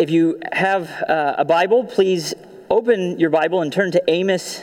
If 0.00 0.08
you 0.08 0.40
have 0.50 0.88
uh, 0.90 1.34
a 1.36 1.44
Bible, 1.44 1.84
please 1.84 2.32
open 2.70 3.20
your 3.20 3.28
Bible 3.28 3.60
and 3.60 3.70
turn 3.70 3.90
to 3.90 4.02
Amos, 4.08 4.62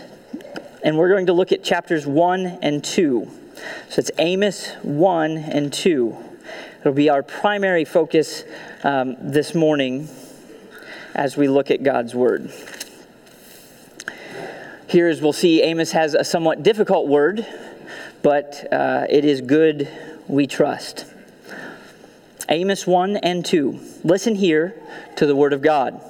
and 0.84 0.98
we're 0.98 1.10
going 1.10 1.28
to 1.28 1.34
look 1.34 1.52
at 1.52 1.64
chapters 1.64 2.08
1 2.08 2.58
and 2.64 2.84
2. 2.84 3.30
So 3.88 4.00
it's 4.00 4.10
Amos 4.18 4.72
1 4.82 5.38
and 5.38 5.72
2. 5.72 6.18
It'll 6.80 6.92
be 6.92 7.12
our 7.12 7.22
primary 7.22 7.86
focus 7.86 8.46
um, 8.84 9.16
this 9.22 9.54
morning 9.54 10.10
as 11.14 11.38
we 11.38 11.48
look 11.48 11.70
at 11.70 11.84
God's 11.84 12.16
Word. 12.16 12.52
Here, 14.88 15.08
as 15.08 15.22
we'll 15.22 15.34
see, 15.34 15.62
Amos 15.62 15.92
has 15.92 16.16
a 16.16 16.24
somewhat 16.24 16.64
difficult 16.64 17.08
word, 17.08 17.46
but 18.24 18.74
uh, 18.74 19.06
it 19.08 19.24
is 19.24 19.42
good, 19.42 19.88
we 20.28 20.48
trust. 20.48 21.06
Amos 22.50 22.88
1 22.88 23.18
and 23.18 23.46
2. 23.46 23.80
Listen 24.04 24.36
here 24.36 24.74
to 25.18 25.26
the 25.26 25.36
word 25.36 25.54
of 25.54 25.62
God. 25.62 26.02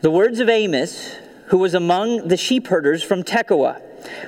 The 0.00 0.10
words 0.10 0.40
of 0.40 0.48
Amos, 0.48 1.14
who 1.46 1.58
was 1.58 1.74
among 1.74 2.28
the 2.28 2.36
sheepherders 2.36 3.02
from 3.02 3.22
Tekoa, 3.22 3.82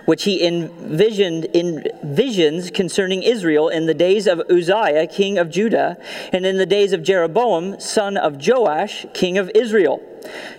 which 0.04 0.24
he 0.24 0.44
envisioned 0.44 1.46
in 1.46 1.88
visions 2.02 2.70
concerning 2.70 3.22
Israel 3.22 3.68
in 3.68 3.86
the 3.86 3.94
days 3.94 4.26
of 4.26 4.42
Uzziah, 4.50 5.06
king 5.06 5.38
of 5.38 5.50
Judah, 5.50 5.96
and 6.32 6.44
in 6.44 6.58
the 6.58 6.66
days 6.66 6.92
of 6.92 7.02
Jeroboam, 7.02 7.80
son 7.80 8.16
of 8.16 8.44
Joash, 8.46 9.06
king 9.14 9.38
of 9.38 9.50
Israel, 9.54 10.02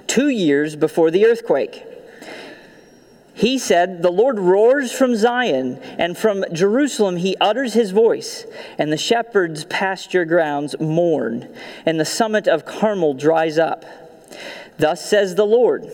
two 0.08 0.30
years 0.30 0.76
before 0.76 1.12
the 1.12 1.26
earthquake. 1.26 1.84
He 3.40 3.58
said, 3.58 4.02
The 4.02 4.12
Lord 4.12 4.38
roars 4.38 4.92
from 4.92 5.16
Zion, 5.16 5.78
and 5.98 6.18
from 6.18 6.44
Jerusalem 6.52 7.16
he 7.16 7.38
utters 7.40 7.74
his 7.74 7.92
voice, 7.92 8.46
and 8.78 8.92
the 8.92 8.98
shepherds' 8.98 9.64
pasture 9.64 10.26
grounds 10.26 10.78
mourn, 10.78 11.48
and 11.86 11.98
the 11.98 12.04
summit 12.04 12.50
of 12.50 12.66
Carmel 12.66 13.14
dries 13.14 13.58
up. 13.58 13.86
Thus 14.78 15.06
says 15.06 15.36
the 15.36 15.46
Lord. 15.46 15.90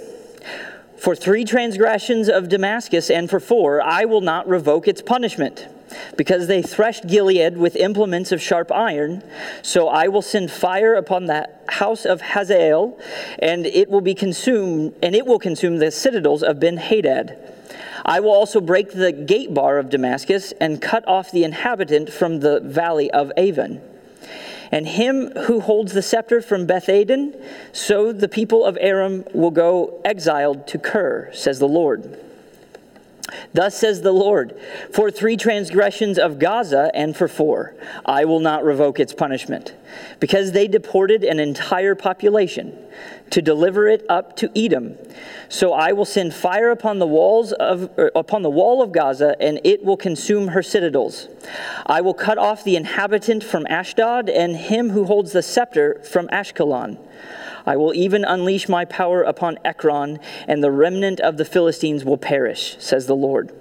For 0.98 1.16
three 1.16 1.46
transgressions 1.46 2.30
of 2.30 2.50
Damascus 2.50 3.12
and 3.12 3.30
for 3.30 3.40
four, 3.40 3.80
I 3.80 4.06
will 4.06 4.22
not 4.22 4.48
revoke 4.48 4.88
its 4.88 5.04
punishment 5.04 5.68
because 6.18 6.48
they 6.48 6.62
threshed 6.62 7.08
Gilead 7.08 7.58
with 7.58 7.76
implements 7.76 8.32
of 8.32 8.42
sharp 8.42 8.72
iron. 8.72 9.24
So 9.62 9.88
I 9.88 10.08
will 10.08 10.22
send 10.22 10.52
fire 10.52 10.96
upon 10.96 11.26
the 11.26 11.50
house 11.70 12.06
of 12.06 12.22
Hazael, 12.22 13.00
and 13.40 13.66
it 13.66 13.90
will 13.90 14.02
be 14.02 14.14
consumed, 14.14 14.94
and 15.02 15.16
it 15.16 15.26
will 15.26 15.40
consume 15.40 15.78
the 15.78 15.92
citadels 15.92 16.44
of 16.44 16.60
Ben 16.60 16.78
Hadad. 16.78 17.38
I 18.06 18.20
will 18.20 18.32
also 18.32 18.62
break 18.62 18.92
the 18.92 19.12
gate 19.12 19.54
bar 19.54 19.80
of 19.80 19.90
Damascus 19.90 20.54
and 20.62 20.82
cut 20.82 21.08
off 21.08 21.32
the 21.32 21.44
inhabitant 21.44 22.12
from 22.12 22.40
the 22.40 22.60
valley 22.60 23.10
of 23.10 23.32
Aven. 23.36 23.82
And 24.72 24.88
him 24.88 25.32
who 25.32 25.60
holds 25.60 25.94
the 25.94 26.02
scepter 26.02 26.42
from 26.42 26.66
Beth 26.66 26.90
Eden, 26.90 27.36
so 27.72 28.12
the 28.12 28.28
people 28.28 28.66
of 28.66 28.78
Aram 28.80 29.24
will 29.34 29.52
go 29.52 30.02
exiled 30.06 30.68
to 30.68 30.78
Kir, 30.78 31.32
says 31.34 31.60
the 31.60 31.68
Lord. 31.68 32.20
Thus 33.54 33.76
says 33.76 34.02
the 34.02 34.12
Lord 34.12 34.60
For 34.92 35.10
three 35.10 35.38
transgressions 35.38 36.20
of 36.20 36.40
Gaza 36.40 36.92
and 36.94 37.16
for 37.16 37.28
four, 37.28 37.76
I 38.06 38.26
will 38.26 38.40
not 38.40 38.64
revoke 38.64 39.00
its 39.00 39.14
punishment, 39.14 39.74
because 40.20 40.52
they 40.52 40.68
deported 40.68 41.24
an 41.24 41.40
entire 41.40 41.96
population 41.96 42.78
to 43.32 43.42
deliver 43.42 43.88
it 43.88 44.06
up 44.10 44.36
to 44.38 44.52
Edom. 44.56 44.98
So 45.50 45.74
I 45.74 45.94
will 45.94 46.06
send 46.06 46.34
fire 46.34 46.70
upon 46.70 47.00
the 47.00 47.08
walls 47.08 47.52
of 47.54 47.90
er, 47.98 48.12
upon 48.16 48.42
the 48.42 48.50
wall 48.50 48.82
of 48.82 48.92
Gaza, 48.92 49.36
and 49.40 49.60
it 49.64 49.84
will 49.84 49.98
consume 49.98 50.50
her 50.50 50.62
citadels. 50.62 51.28
I 51.86 52.02
will 52.02 52.14
cut 52.14 52.38
off 52.38 52.64
the 52.64 52.76
inhabitant 52.76 53.44
from 53.44 53.66
Ashdod, 53.68 54.30
and 54.30 54.56
him 54.56 54.92
who 54.92 55.06
holds 55.06 55.32
the 55.32 55.42
scepter 55.42 56.02
from 56.04 56.28
Ashkelon. 56.28 56.98
I 57.66 57.78
will 57.78 57.94
even 57.94 58.24
unleash 58.24 58.70
my 58.70 58.86
power 58.86 59.24
upon 59.24 59.58
Ekron, 59.66 60.20
and 60.48 60.64
the 60.64 60.72
remnant 60.72 61.20
of 61.20 61.38
the 61.38 61.46
Philistines 61.46 62.06
will 62.06 62.18
perish, 62.18 62.76
says 62.80 63.08
the 63.08 63.16
Lord. 63.16 63.52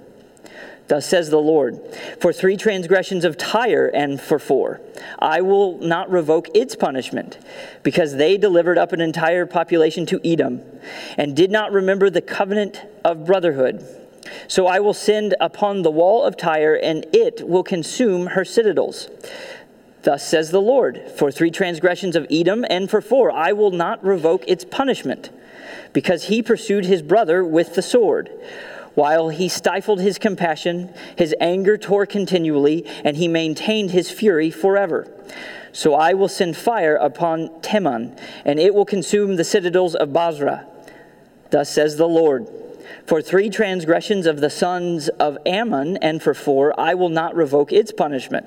Thus 0.87 1.07
says 1.07 1.31
the 1.31 1.39
Lord 1.39 1.79
For 2.19 2.31
three 2.31 2.57
transgressions 2.57 3.25
of 3.25 3.37
Tyre 3.37 3.89
and 3.93 4.21
for 4.21 4.37
four, 4.37 4.81
I 5.17 5.41
will 5.41 5.79
not 5.79 6.11
revoke 6.11 6.47
its 6.53 6.75
punishment, 6.75 7.39
because 7.81 8.15
they 8.15 8.37
delivered 8.37 8.77
up 8.77 8.93
an 8.93 9.01
entire 9.01 9.45
population 9.45 10.05
to 10.07 10.21
Edom, 10.23 10.61
and 11.17 11.35
did 11.35 11.49
not 11.49 11.71
remember 11.71 12.09
the 12.09 12.21
covenant 12.21 12.83
of 13.03 13.25
brotherhood. 13.25 13.83
So 14.47 14.67
I 14.67 14.79
will 14.79 14.93
send 14.93 15.35
upon 15.39 15.81
the 15.81 15.91
wall 15.91 16.23
of 16.23 16.37
Tyre, 16.37 16.79
and 16.81 17.05
it 17.13 17.47
will 17.47 17.63
consume 17.63 18.27
her 18.27 18.45
citadels. 18.45 19.09
Thus 20.05 20.23
says 20.23 20.51
the 20.51 20.61
Lord 20.61 21.01
For 21.15 21.31
three 21.31 21.49
transgressions 21.49 22.15
of 22.15 22.27
Edom, 22.29 22.63
and 22.69 22.89
for 22.89 23.01
four, 23.01 23.31
I 23.31 23.53
will 23.53 23.71
not 23.71 24.05
revoke 24.05 24.43
its 24.47 24.63
punishment, 24.63 25.31
because 25.93 26.25
he 26.25 26.43
pursued 26.43 26.85
his 26.85 27.01
brother 27.01 27.43
with 27.43 27.73
the 27.73 27.81
sword. 27.81 28.29
While 28.93 29.29
he 29.29 29.49
stifled 29.49 29.99
his 29.99 30.19
compassion, 30.19 30.93
his 31.17 31.33
anger 31.41 31.75
tore 31.75 32.05
continually, 32.05 32.85
and 33.03 33.17
he 33.17 33.27
maintained 33.27 33.91
his 33.91 34.11
fury 34.11 34.51
forever. 34.51 35.11
So 35.73 35.95
I 35.95 36.13
will 36.13 36.29
send 36.29 36.55
fire 36.55 36.95
upon 36.95 37.49
Teman, 37.61 38.15
and 38.45 38.59
it 38.59 38.75
will 38.75 38.85
consume 38.85 39.37
the 39.37 39.43
citadels 39.43 39.95
of 39.95 40.13
Bozrah. 40.13 40.67
Thus 41.49 41.71
says 41.71 41.97
the 41.97 42.07
Lord 42.07 42.47
For 43.07 43.23
three 43.23 43.49
transgressions 43.49 44.27
of 44.27 44.39
the 44.39 44.51
sons 44.51 45.09
of 45.09 45.39
Ammon, 45.47 45.97
and 45.97 46.21
for 46.21 46.35
four, 46.35 46.79
I 46.79 46.93
will 46.93 47.09
not 47.09 47.35
revoke 47.35 47.73
its 47.73 47.91
punishment 47.91 48.45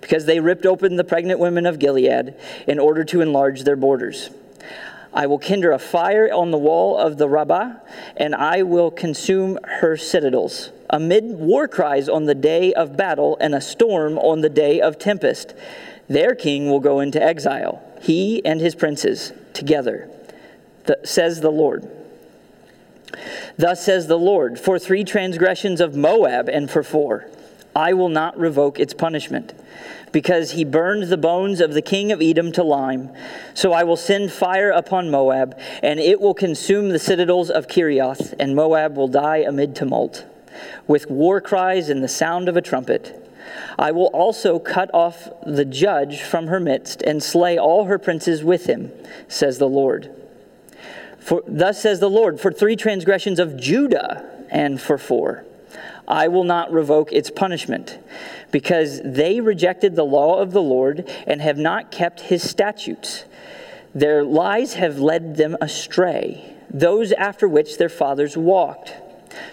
because 0.00 0.26
they 0.26 0.40
ripped 0.40 0.66
open 0.66 0.96
the 0.96 1.04
pregnant 1.04 1.40
women 1.40 1.66
of 1.66 1.78
Gilead 1.78 2.34
in 2.66 2.78
order 2.78 3.04
to 3.04 3.20
enlarge 3.20 3.64
their 3.64 3.76
borders. 3.76 4.30
I 5.14 5.26
will 5.26 5.38
kindle 5.38 5.74
a 5.74 5.78
fire 5.78 6.32
on 6.32 6.50
the 6.50 6.58
wall 6.58 6.96
of 6.96 7.18
the 7.18 7.28
Rabbah, 7.28 7.74
and 8.16 8.34
I 8.34 8.62
will 8.62 8.90
consume 8.90 9.58
her 9.62 9.96
citadels. 9.96 10.70
Amid 10.88 11.24
war 11.24 11.68
cries 11.68 12.08
on 12.08 12.24
the 12.24 12.34
day 12.34 12.72
of 12.72 12.96
battle 12.96 13.36
and 13.40 13.54
a 13.54 13.60
storm 13.60 14.18
on 14.18 14.40
the 14.40 14.48
day 14.48 14.80
of 14.80 14.98
tempest, 14.98 15.54
their 16.08 16.34
king 16.34 16.70
will 16.70 16.80
go 16.80 17.00
into 17.00 17.22
exile, 17.22 17.82
he 18.00 18.44
and 18.44 18.60
his 18.60 18.74
princes 18.74 19.32
together, 19.52 20.10
the, 20.84 20.98
says 21.04 21.40
the 21.40 21.50
Lord. 21.50 21.88
Thus 23.58 23.84
says 23.84 24.06
the 24.06 24.18
Lord, 24.18 24.58
for 24.58 24.78
three 24.78 25.04
transgressions 25.04 25.80
of 25.80 25.94
Moab 25.94 26.48
and 26.48 26.70
for 26.70 26.82
four. 26.82 27.26
I 27.74 27.92
will 27.94 28.08
not 28.08 28.38
revoke 28.38 28.78
its 28.78 28.94
punishment, 28.94 29.54
because 30.12 30.52
he 30.52 30.64
burned 30.64 31.04
the 31.04 31.16
bones 31.16 31.60
of 31.60 31.72
the 31.72 31.82
king 31.82 32.12
of 32.12 32.20
Edom 32.20 32.52
to 32.52 32.62
lime. 32.62 33.10
So 33.54 33.72
I 33.72 33.84
will 33.84 33.96
send 33.96 34.30
fire 34.30 34.70
upon 34.70 35.10
Moab, 35.10 35.58
and 35.82 35.98
it 35.98 36.20
will 36.20 36.34
consume 36.34 36.90
the 36.90 36.98
citadels 36.98 37.48
of 37.50 37.68
Kerioth, 37.68 38.34
and 38.38 38.54
Moab 38.54 38.96
will 38.96 39.08
die 39.08 39.38
amid 39.38 39.74
tumult, 39.74 40.26
with 40.86 41.10
war 41.10 41.40
cries 41.40 41.88
and 41.88 42.04
the 42.04 42.08
sound 42.08 42.48
of 42.48 42.56
a 42.56 42.62
trumpet. 42.62 43.18
I 43.78 43.90
will 43.90 44.06
also 44.06 44.58
cut 44.58 44.90
off 44.92 45.28
the 45.46 45.64
judge 45.64 46.22
from 46.22 46.48
her 46.48 46.60
midst, 46.60 47.02
and 47.02 47.22
slay 47.22 47.58
all 47.58 47.86
her 47.86 47.98
princes 47.98 48.44
with 48.44 48.66
him, 48.66 48.92
says 49.28 49.58
the 49.58 49.68
Lord. 49.68 50.10
For 51.18 51.42
thus 51.46 51.80
says 51.80 52.00
the 52.00 52.10
Lord, 52.10 52.40
for 52.40 52.52
three 52.52 52.76
transgressions 52.76 53.38
of 53.38 53.56
Judah, 53.56 54.28
and 54.50 54.80
for 54.80 54.98
four. 54.98 55.44
I 56.06 56.28
will 56.28 56.44
not 56.44 56.72
revoke 56.72 57.12
its 57.12 57.30
punishment, 57.30 57.98
because 58.50 59.00
they 59.02 59.40
rejected 59.40 59.94
the 59.94 60.04
law 60.04 60.40
of 60.40 60.52
the 60.52 60.62
Lord 60.62 61.08
and 61.26 61.40
have 61.40 61.58
not 61.58 61.90
kept 61.90 62.20
his 62.22 62.48
statutes. 62.48 63.24
Their 63.94 64.24
lies 64.24 64.74
have 64.74 64.98
led 64.98 65.36
them 65.36 65.56
astray, 65.60 66.54
those 66.70 67.12
after 67.12 67.48
which 67.48 67.78
their 67.78 67.88
fathers 67.88 68.36
walked. 68.36 68.94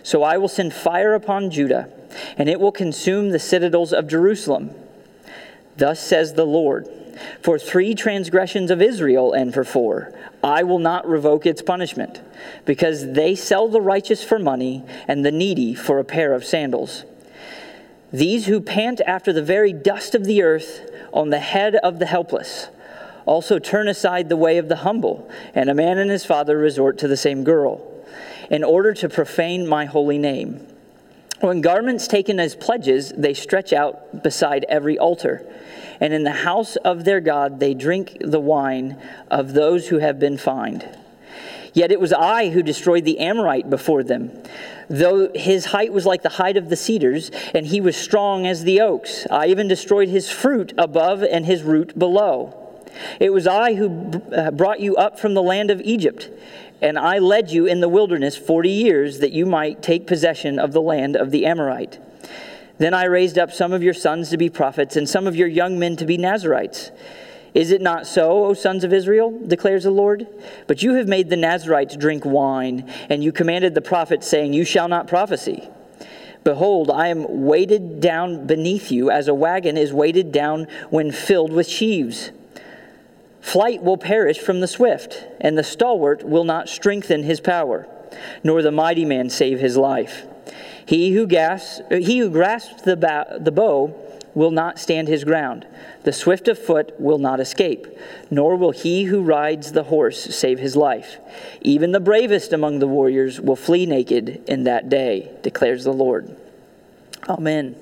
So 0.03 0.23
I 0.23 0.37
will 0.37 0.47
send 0.47 0.73
fire 0.73 1.13
upon 1.13 1.51
Judah, 1.51 1.89
and 2.37 2.49
it 2.49 2.59
will 2.59 2.71
consume 2.71 3.29
the 3.29 3.39
citadels 3.39 3.93
of 3.93 4.07
Jerusalem. 4.07 4.71
Thus 5.77 5.99
says 5.99 6.33
the 6.33 6.45
Lord 6.45 6.87
For 7.41 7.59
three 7.59 7.95
transgressions 7.95 8.71
of 8.71 8.81
Israel, 8.81 9.33
and 9.33 9.53
for 9.53 9.63
four, 9.63 10.13
I 10.43 10.63
will 10.63 10.79
not 10.79 11.07
revoke 11.07 11.45
its 11.45 11.61
punishment, 11.61 12.21
because 12.65 13.11
they 13.13 13.35
sell 13.35 13.67
the 13.67 13.81
righteous 13.81 14.23
for 14.23 14.39
money 14.39 14.83
and 15.07 15.25
the 15.25 15.31
needy 15.31 15.75
for 15.75 15.99
a 15.99 16.05
pair 16.05 16.33
of 16.33 16.45
sandals. 16.45 17.03
These 18.11 18.47
who 18.47 18.61
pant 18.61 19.01
after 19.05 19.33
the 19.33 19.43
very 19.43 19.73
dust 19.73 20.15
of 20.15 20.25
the 20.25 20.41
earth 20.41 20.89
on 21.13 21.29
the 21.29 21.39
head 21.39 21.75
of 21.75 21.99
the 21.99 22.05
helpless 22.05 22.69
also 23.25 23.59
turn 23.59 23.87
aside 23.87 24.29
the 24.29 24.37
way 24.37 24.57
of 24.57 24.69
the 24.69 24.77
humble, 24.77 25.29
and 25.53 25.69
a 25.69 25.75
man 25.75 25.97
and 25.99 26.09
his 26.09 26.25
father 26.25 26.57
resort 26.57 26.97
to 26.97 27.07
the 27.07 27.17
same 27.17 27.43
girl, 27.43 27.81
in 28.49 28.63
order 28.63 28.93
to 28.93 29.07
profane 29.07 29.67
my 29.67 29.85
holy 29.85 30.17
name. 30.17 30.65
When 31.41 31.61
garments 31.61 32.07
taken 32.07 32.39
as 32.39 32.55
pledges, 32.55 33.13
they 33.15 33.33
stretch 33.33 33.71
out 33.73 34.23
beside 34.23 34.65
every 34.67 34.97
altar 34.97 35.45
and 35.99 36.13
in 36.13 36.23
the 36.23 36.31
house 36.31 36.75
of 36.77 37.03
their 37.03 37.19
God 37.19 37.59
they 37.59 37.73
drink 37.73 38.17
the 38.21 38.39
wine 38.39 38.97
of 39.29 39.53
those 39.53 39.87
who 39.87 39.99
have 39.99 40.19
been 40.19 40.37
fined. 40.37 40.87
Yet 41.73 41.91
it 41.91 41.99
was 41.99 42.13
I 42.13 42.49
who 42.49 42.63
destroyed 42.63 43.05
the 43.05 43.19
Amorite 43.19 43.69
before 43.69 44.03
them. 44.03 44.31
Though 44.89 45.29
his 45.35 45.65
height 45.65 45.93
was 45.93 46.05
like 46.05 46.23
the 46.23 46.29
height 46.29 46.57
of 46.57 46.69
the 46.69 46.75
cedars, 46.75 47.29
and 47.53 47.67
he 47.67 47.79
was 47.79 47.95
strong 47.95 48.47
as 48.47 48.63
the 48.63 48.81
oaks, 48.81 49.27
I 49.29 49.47
even 49.47 49.67
destroyed 49.67 50.09
his 50.09 50.31
fruit 50.31 50.73
above 50.79 51.21
and 51.21 51.45
his 51.45 51.61
root 51.61 51.97
below. 51.97 52.55
It 53.19 53.31
was 53.31 53.45
I 53.45 53.75
who 53.75 54.21
uh, 54.35 54.49
brought 54.49 54.79
you 54.79 54.95
up 54.95 55.19
from 55.19 55.35
the 55.35 55.43
land 55.43 55.69
of 55.69 55.79
Egypt, 55.81 56.31
and 56.81 56.97
I 56.97 57.19
led 57.19 57.51
you 57.51 57.65
in 57.65 57.81
the 57.81 57.89
wilderness 57.89 58.37
40 58.37 58.69
years 58.69 59.19
that 59.19 59.31
you 59.31 59.45
might 59.45 59.81
take 59.81 60.07
possession 60.07 60.59
of 60.59 60.71
the 60.71 60.81
land 60.81 61.15
of 61.15 61.31
the 61.31 61.45
Amorite. 61.45 61.99
Then 62.77 62.93
I 62.93 63.05
raised 63.05 63.37
up 63.37 63.51
some 63.51 63.73
of 63.73 63.83
your 63.83 63.93
sons 63.93 64.29
to 64.29 64.37
be 64.37 64.49
prophets, 64.49 64.95
and 64.95 65.07
some 65.07 65.27
of 65.27 65.35
your 65.35 65.47
young 65.47 65.77
men 65.77 65.97
to 65.97 66.05
be 66.05 66.17
Nazarites. 66.17 66.91
Is 67.53 67.71
it 67.71 67.81
not 67.81 68.07
so, 68.07 68.45
O 68.45 68.53
sons 68.53 68.83
of 68.83 68.93
Israel? 68.93 69.37
declares 69.45 69.83
the 69.83 69.91
Lord. 69.91 70.27
But 70.67 70.81
you 70.81 70.93
have 70.93 71.07
made 71.07 71.29
the 71.29 71.35
Nazarites 71.35 71.97
drink 71.97 72.23
wine, 72.23 72.89
and 73.09 73.23
you 73.23 73.31
commanded 73.31 73.73
the 73.73 73.81
prophets, 73.81 74.27
saying, 74.27 74.53
You 74.53 74.63
shall 74.63 74.87
not 74.87 75.07
prophesy. 75.07 75.67
Behold, 76.45 76.89
I 76.89 77.07
am 77.07 77.43
weighted 77.45 77.99
down 77.99 78.47
beneath 78.47 78.91
you, 78.91 79.11
as 79.11 79.27
a 79.27 79.33
wagon 79.33 79.75
is 79.75 79.91
weighted 79.91 80.31
down 80.31 80.67
when 80.89 81.11
filled 81.11 81.51
with 81.51 81.67
sheaves. 81.67 82.31
Flight 83.41 83.81
will 83.81 83.97
perish 83.97 84.39
from 84.39 84.59
the 84.59 84.67
swift, 84.67 85.25
and 85.39 85.57
the 85.57 85.63
stalwart 85.63 86.23
will 86.23 86.43
not 86.43 86.69
strengthen 86.69 87.23
his 87.23 87.39
power, 87.39 87.87
nor 88.43 88.61
the 88.61 88.71
mighty 88.71 89.05
man 89.05 89.29
save 89.29 89.59
his 89.59 89.77
life. 89.77 90.25
He 90.85 91.11
who, 91.13 91.27
gasps, 91.27 91.81
he 91.89 92.19
who 92.19 92.29
grasps 92.29 92.81
the, 92.81 92.97
bow, 92.97 93.37
the 93.39 93.51
bow 93.51 93.95
will 94.33 94.51
not 94.51 94.79
stand 94.79 95.07
his 95.07 95.23
ground. 95.23 95.67
The 96.03 96.13
swift 96.13 96.47
of 96.47 96.57
foot 96.57 96.99
will 96.99 97.17
not 97.17 97.39
escape, 97.39 97.87
nor 98.31 98.55
will 98.55 98.71
he 98.71 99.03
who 99.03 99.21
rides 99.21 99.71
the 99.71 99.83
horse 99.83 100.35
save 100.35 100.59
his 100.59 100.75
life. 100.75 101.17
Even 101.61 101.91
the 101.91 101.99
bravest 101.99 102.53
among 102.53 102.79
the 102.79 102.87
warriors 102.87 103.39
will 103.39 103.55
flee 103.55 103.85
naked 103.85 104.43
in 104.47 104.63
that 104.63 104.89
day, 104.89 105.31
declares 105.43 105.83
the 105.83 105.93
Lord. 105.93 106.35
Amen. 107.27 107.75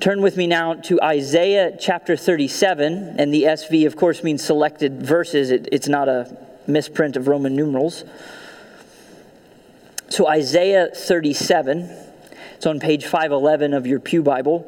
Turn 0.00 0.22
with 0.22 0.38
me 0.38 0.46
now 0.46 0.72
to 0.72 0.98
Isaiah 1.02 1.76
chapter 1.78 2.16
37, 2.16 3.16
and 3.18 3.34
the 3.34 3.42
SV, 3.42 3.86
of 3.86 3.96
course, 3.96 4.24
means 4.24 4.42
selected 4.42 5.02
verses. 5.02 5.50
It, 5.50 5.68
it's 5.72 5.88
not 5.88 6.08
a 6.08 6.38
misprint 6.66 7.18
of 7.18 7.28
Roman 7.28 7.54
numerals. 7.54 8.04
So, 10.08 10.26
Isaiah 10.26 10.88
37, 10.94 11.90
it's 12.54 12.64
on 12.64 12.80
page 12.80 13.04
511 13.04 13.74
of 13.74 13.86
your 13.86 14.00
Pew 14.00 14.22
Bible. 14.22 14.64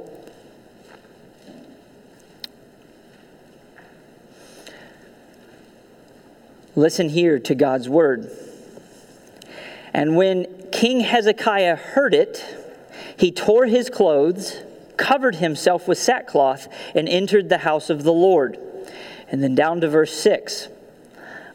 Listen 6.77 7.09
here 7.09 7.39
to 7.39 7.55
God's 7.55 7.89
word. 7.89 8.31
And 9.95 10.15
when 10.15 10.69
King 10.73 11.01
Hezekiah 11.01 11.77
heard 11.77 12.13
it, 12.13 12.45
he 13.17 13.33
tore 13.33 13.65
his 13.65 13.89
clothes 13.89 14.63
covered 14.97 15.37
himself 15.37 15.89
with 15.89 15.99
sackcloth 15.99 16.69
and 16.95 17.09
entered 17.09 17.49
the 17.49 17.59
house 17.59 17.91
of 17.91 18.03
the 18.03 18.13
Lord. 18.13 18.59
And 19.29 19.43
then 19.43 19.55
down 19.55 19.81
to 19.81 19.89
verse 19.89 20.15
6 20.15 20.69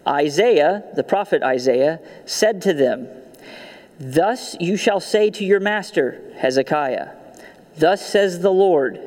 Isaiah, 0.08 0.84
the 0.96 1.04
prophet 1.04 1.44
Isaiah, 1.44 2.00
said 2.26 2.62
to 2.64 2.74
them, 2.74 3.08
Thus 4.00 4.56
you 4.60 4.78
shall 4.78 5.00
say 5.00 5.30
to 5.32 5.44
your 5.44 5.60
master, 5.60 6.22
Hezekiah, 6.38 7.10
Thus 7.78 8.06
says 8.06 8.40
the 8.40 8.52
Lord, 8.52 9.00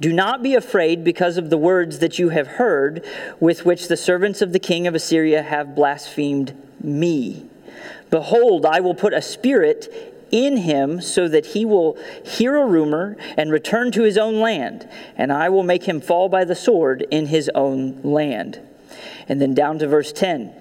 Do 0.00 0.12
not 0.12 0.42
be 0.42 0.54
afraid 0.54 1.04
because 1.04 1.36
of 1.36 1.50
the 1.50 1.58
words 1.58 1.98
that 1.98 2.18
you 2.18 2.30
have 2.30 2.46
heard, 2.46 3.04
with 3.38 3.64
which 3.64 3.88
the 3.88 3.96
servants 3.96 4.40
of 4.42 4.52
the 4.52 4.58
king 4.58 4.86
of 4.86 4.94
Assyria 4.94 5.42
have 5.42 5.74
blasphemed 5.74 6.56
me. 6.82 7.46
Behold, 8.10 8.64
I 8.64 8.80
will 8.80 8.94
put 8.94 9.12
a 9.12 9.22
spirit 9.22 10.15
in 10.30 10.58
him 10.58 11.00
so 11.00 11.28
that 11.28 11.46
he 11.46 11.64
will 11.64 11.98
hear 12.24 12.56
a 12.56 12.66
rumor 12.66 13.16
and 13.36 13.50
return 13.50 13.92
to 13.92 14.02
his 14.02 14.18
own 14.18 14.40
land, 14.40 14.88
and 15.16 15.32
I 15.32 15.48
will 15.48 15.62
make 15.62 15.84
him 15.84 16.00
fall 16.00 16.28
by 16.28 16.44
the 16.44 16.54
sword 16.54 17.06
in 17.10 17.26
his 17.26 17.50
own 17.54 18.00
land. 18.02 18.60
And 19.28 19.40
then 19.40 19.54
down 19.54 19.78
to 19.80 19.88
verse 19.88 20.12
10 20.12 20.52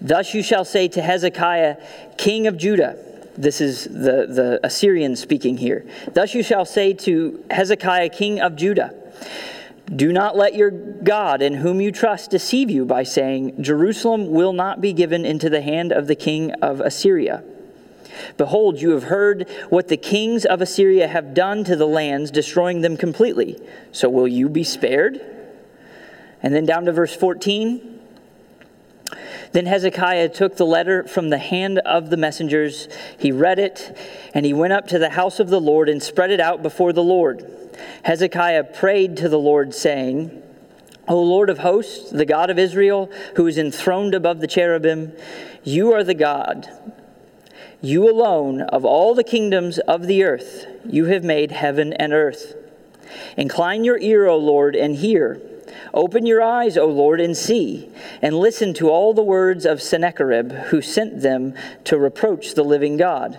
Thus 0.00 0.34
you 0.34 0.42
shall 0.42 0.64
say 0.64 0.88
to 0.88 1.02
Hezekiah, 1.02 1.76
king 2.18 2.46
of 2.46 2.56
Judah, 2.56 2.98
this 3.36 3.60
is 3.60 3.84
the, 3.84 4.26
the 4.28 4.60
Assyrian 4.62 5.16
speaking 5.16 5.56
here. 5.56 5.86
Thus 6.12 6.34
you 6.34 6.42
shall 6.42 6.64
say 6.64 6.92
to 6.92 7.44
Hezekiah, 7.50 8.10
king 8.10 8.40
of 8.40 8.54
Judah, 8.54 8.94
do 9.94 10.12
not 10.12 10.36
let 10.36 10.54
your 10.54 10.70
God, 10.70 11.42
in 11.42 11.54
whom 11.54 11.80
you 11.80 11.92
trust, 11.92 12.30
deceive 12.30 12.70
you 12.70 12.84
by 12.84 13.02
saying, 13.02 13.62
Jerusalem 13.62 14.30
will 14.30 14.52
not 14.52 14.80
be 14.80 14.92
given 14.92 15.26
into 15.26 15.50
the 15.50 15.60
hand 15.60 15.92
of 15.92 16.06
the 16.06 16.14
king 16.14 16.52
of 16.62 16.80
Assyria. 16.80 17.42
Behold, 18.36 18.80
you 18.80 18.90
have 18.90 19.04
heard 19.04 19.48
what 19.68 19.88
the 19.88 19.96
kings 19.96 20.44
of 20.44 20.60
Assyria 20.60 21.08
have 21.08 21.34
done 21.34 21.64
to 21.64 21.76
the 21.76 21.86
lands, 21.86 22.30
destroying 22.30 22.80
them 22.80 22.96
completely. 22.96 23.60
So 23.92 24.08
will 24.08 24.28
you 24.28 24.48
be 24.48 24.64
spared? 24.64 25.20
And 26.42 26.54
then 26.54 26.66
down 26.66 26.84
to 26.84 26.92
verse 26.92 27.14
14. 27.14 28.00
Then 29.52 29.66
Hezekiah 29.66 30.30
took 30.30 30.56
the 30.56 30.66
letter 30.66 31.04
from 31.04 31.30
the 31.30 31.38
hand 31.38 31.78
of 31.78 32.10
the 32.10 32.16
messengers. 32.16 32.88
He 33.18 33.30
read 33.30 33.58
it, 33.58 33.96
and 34.34 34.44
he 34.44 34.52
went 34.52 34.72
up 34.72 34.88
to 34.88 34.98
the 34.98 35.10
house 35.10 35.38
of 35.38 35.48
the 35.48 35.60
Lord 35.60 35.88
and 35.88 36.02
spread 36.02 36.30
it 36.30 36.40
out 36.40 36.62
before 36.62 36.92
the 36.92 37.04
Lord. 37.04 37.48
Hezekiah 38.02 38.64
prayed 38.64 39.16
to 39.18 39.28
the 39.28 39.38
Lord, 39.38 39.72
saying, 39.72 40.42
O 41.06 41.22
Lord 41.22 41.50
of 41.50 41.58
hosts, 41.58 42.10
the 42.10 42.24
God 42.24 42.50
of 42.50 42.58
Israel, 42.58 43.10
who 43.36 43.46
is 43.46 43.56
enthroned 43.56 44.14
above 44.14 44.40
the 44.40 44.46
cherubim, 44.46 45.12
you 45.62 45.92
are 45.92 46.02
the 46.02 46.14
God 46.14 46.68
you 47.84 48.10
alone, 48.10 48.62
of 48.62 48.84
all 48.84 49.14
the 49.14 49.22
kingdoms 49.22 49.78
of 49.80 50.06
the 50.06 50.24
earth, 50.24 50.66
you 50.88 51.04
have 51.06 51.22
made 51.22 51.52
heaven 51.52 51.92
and 51.92 52.12
earth. 52.14 52.56
Incline 53.36 53.84
your 53.84 53.98
ear, 53.98 54.26
O 54.26 54.38
Lord, 54.38 54.74
and 54.74 54.96
hear. 54.96 55.40
Open 55.92 56.24
your 56.24 56.42
eyes, 56.42 56.78
O 56.78 56.86
Lord, 56.86 57.20
and 57.20 57.36
see, 57.36 57.90
and 58.22 58.38
listen 58.38 58.72
to 58.74 58.88
all 58.88 59.12
the 59.12 59.22
words 59.22 59.66
of 59.66 59.82
Sennacherib, 59.82 60.50
who 60.52 60.80
sent 60.80 61.20
them 61.20 61.54
to 61.84 61.98
reproach 61.98 62.54
the 62.54 62.64
living 62.64 62.96
God. 62.96 63.38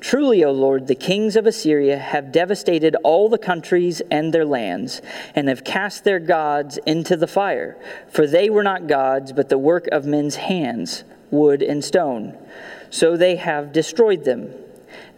Truly, 0.00 0.44
O 0.44 0.52
Lord, 0.52 0.86
the 0.86 0.94
kings 0.94 1.34
of 1.34 1.46
Assyria 1.46 1.98
have 1.98 2.30
devastated 2.30 2.94
all 3.02 3.28
the 3.28 3.38
countries 3.38 4.02
and 4.10 4.32
their 4.32 4.44
lands, 4.44 5.02
and 5.34 5.48
have 5.48 5.64
cast 5.64 6.04
their 6.04 6.20
gods 6.20 6.78
into 6.86 7.16
the 7.16 7.26
fire. 7.26 7.76
For 8.08 8.26
they 8.26 8.50
were 8.50 8.62
not 8.62 8.86
gods, 8.86 9.32
but 9.32 9.48
the 9.48 9.58
work 9.58 9.88
of 9.88 10.06
men's 10.06 10.36
hands, 10.36 11.04
wood 11.30 11.62
and 11.62 11.84
stone 11.84 12.38
so 12.94 13.16
they 13.16 13.34
have 13.34 13.72
destroyed 13.72 14.24
them. 14.24 14.54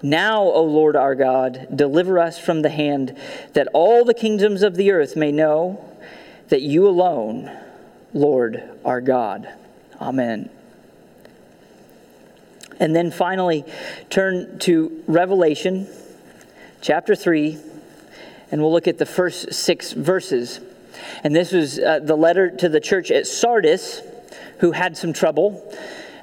Now, 0.00 0.44
O 0.44 0.64
Lord 0.64 0.96
our 0.96 1.14
God, 1.14 1.68
deliver 1.74 2.18
us 2.18 2.38
from 2.38 2.62
the 2.62 2.70
hand, 2.70 3.14
that 3.52 3.68
all 3.74 4.02
the 4.02 4.14
kingdoms 4.14 4.62
of 4.62 4.76
the 4.76 4.92
earth 4.92 5.14
may 5.14 5.30
know 5.30 5.86
that 6.48 6.62
you 6.62 6.88
alone, 6.88 7.54
Lord 8.14 8.62
our 8.82 9.02
God. 9.02 9.52
Amen. 10.00 10.48
And 12.80 12.96
then 12.96 13.10
finally, 13.10 13.62
turn 14.08 14.58
to 14.60 15.04
Revelation 15.06 15.86
chapter 16.80 17.14
3, 17.14 17.58
and 18.50 18.62
we'll 18.62 18.72
look 18.72 18.88
at 18.88 18.96
the 18.96 19.04
first 19.04 19.52
six 19.52 19.92
verses. 19.92 20.60
And 21.22 21.36
this 21.36 21.52
was 21.52 21.78
uh, 21.78 21.98
the 21.98 22.16
letter 22.16 22.48
to 22.56 22.70
the 22.70 22.80
church 22.80 23.10
at 23.10 23.26
Sardis, 23.26 24.00
who 24.60 24.72
had 24.72 24.96
some 24.96 25.12
trouble. 25.12 25.76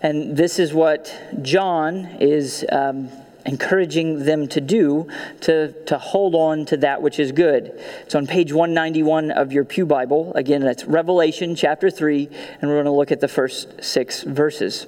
And 0.04 0.36
this 0.36 0.60
is 0.60 0.74
what 0.74 1.18
John 1.42 2.06
is 2.20 2.66
um, 2.70 3.10
encouraging 3.46 4.26
them 4.26 4.50
to 4.50 4.60
do 4.60 5.08
to, 5.42 5.72
to 5.86 5.98
hold 5.98 6.36
on 6.36 6.66
to 6.66 6.78
that 6.78 7.02
which 7.02 7.20
is 7.20 7.32
good. 7.32 7.80
It's 8.02 8.14
on 8.14 8.28
page 8.28 8.52
191 8.52 9.32
of 9.32 9.54
your 9.54 9.64
Pew 9.64 9.86
Bible. 9.86 10.34
Again, 10.36 10.62
that's 10.62 10.84
Revelation 10.84 11.56
chapter 11.56 11.90
3, 11.90 12.28
and 12.62 12.70
we're 12.70 12.76
going 12.76 12.86
to 12.86 12.92
look 12.92 13.14
at 13.14 13.22
the 13.22 13.30
first 13.30 13.82
six 13.82 14.24
verses. 14.24 14.88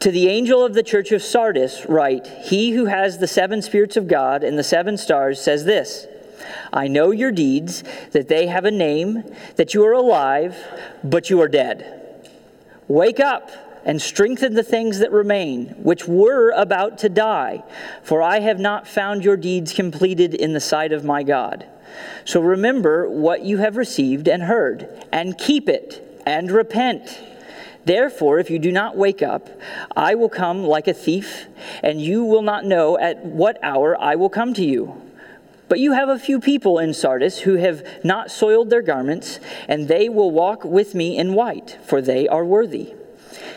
To 0.00 0.10
the 0.10 0.28
angel 0.28 0.62
of 0.62 0.74
the 0.74 0.82
church 0.82 1.10
of 1.10 1.22
Sardis, 1.22 1.86
write 1.88 2.26
He 2.44 2.72
who 2.72 2.84
has 2.84 3.18
the 3.18 3.26
seven 3.26 3.62
spirits 3.62 3.96
of 3.96 4.06
God 4.06 4.44
and 4.44 4.58
the 4.58 4.62
seven 4.62 4.98
stars 4.98 5.40
says 5.40 5.64
this. 5.64 6.06
I 6.76 6.88
know 6.88 7.10
your 7.10 7.32
deeds, 7.32 7.82
that 8.12 8.28
they 8.28 8.46
have 8.46 8.66
a 8.66 8.70
name, 8.70 9.24
that 9.56 9.72
you 9.72 9.84
are 9.84 9.92
alive, 9.92 10.56
but 11.02 11.30
you 11.30 11.40
are 11.40 11.48
dead. 11.48 12.30
Wake 12.86 13.18
up 13.18 13.50
and 13.86 14.02
strengthen 14.02 14.54
the 14.54 14.62
things 14.62 14.98
that 14.98 15.10
remain, 15.10 15.68
which 15.82 16.06
were 16.06 16.50
about 16.50 16.98
to 16.98 17.08
die, 17.08 17.64
for 18.02 18.20
I 18.20 18.40
have 18.40 18.60
not 18.60 18.86
found 18.86 19.24
your 19.24 19.38
deeds 19.38 19.72
completed 19.72 20.34
in 20.34 20.52
the 20.52 20.60
sight 20.60 20.92
of 20.92 21.04
my 21.04 21.22
God. 21.22 21.66
So 22.26 22.42
remember 22.42 23.08
what 23.08 23.42
you 23.42 23.56
have 23.56 23.78
received 23.78 24.28
and 24.28 24.42
heard, 24.42 25.06
and 25.10 25.38
keep 25.38 25.70
it, 25.70 26.20
and 26.26 26.50
repent. 26.50 27.18
Therefore, 27.86 28.38
if 28.38 28.50
you 28.50 28.58
do 28.58 28.72
not 28.72 28.96
wake 28.96 29.22
up, 29.22 29.48
I 29.96 30.14
will 30.16 30.28
come 30.28 30.64
like 30.64 30.88
a 30.88 30.92
thief, 30.92 31.46
and 31.82 32.02
you 32.02 32.24
will 32.24 32.42
not 32.42 32.66
know 32.66 32.98
at 32.98 33.24
what 33.24 33.58
hour 33.62 33.98
I 33.98 34.16
will 34.16 34.28
come 34.28 34.52
to 34.54 34.64
you. 34.64 35.05
But 35.68 35.80
you 35.80 35.92
have 35.92 36.08
a 36.08 36.18
few 36.18 36.38
people 36.38 36.78
in 36.78 36.94
Sardis 36.94 37.40
who 37.40 37.56
have 37.56 37.84
not 38.04 38.30
soiled 38.30 38.70
their 38.70 38.82
garments, 38.82 39.40
and 39.68 39.88
they 39.88 40.08
will 40.08 40.30
walk 40.30 40.64
with 40.64 40.94
me 40.94 41.16
in 41.16 41.34
white, 41.34 41.78
for 41.84 42.00
they 42.00 42.28
are 42.28 42.44
worthy. 42.44 42.94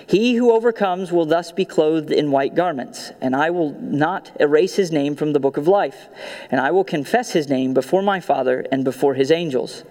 He 0.08 0.34
who 0.34 0.52
overcomes 0.52 1.12
will 1.12 1.28
thus 1.28 1.52
be 1.52 1.66
clothed 1.66 2.12
in 2.12 2.32
white 2.32 2.56
garments, 2.56 3.12
and 3.22 3.36
I 3.36 3.52
will 3.52 3.80
not 3.80 4.32
erase 4.40 4.76
his 4.76 4.92
name 4.92 5.16
from 5.16 5.34
the 5.34 5.40
book 5.40 5.56
of 5.56 5.68
life, 5.68 6.08
and 6.50 6.60
I 6.60 6.72
will 6.72 6.84
confess 6.84 7.34
his 7.34 7.48
name 7.48 7.76
before 7.76 8.02
my 8.02 8.20
Father 8.20 8.66
and 8.72 8.84
before 8.84 9.14
his 9.14 9.30
angels. 9.30 9.84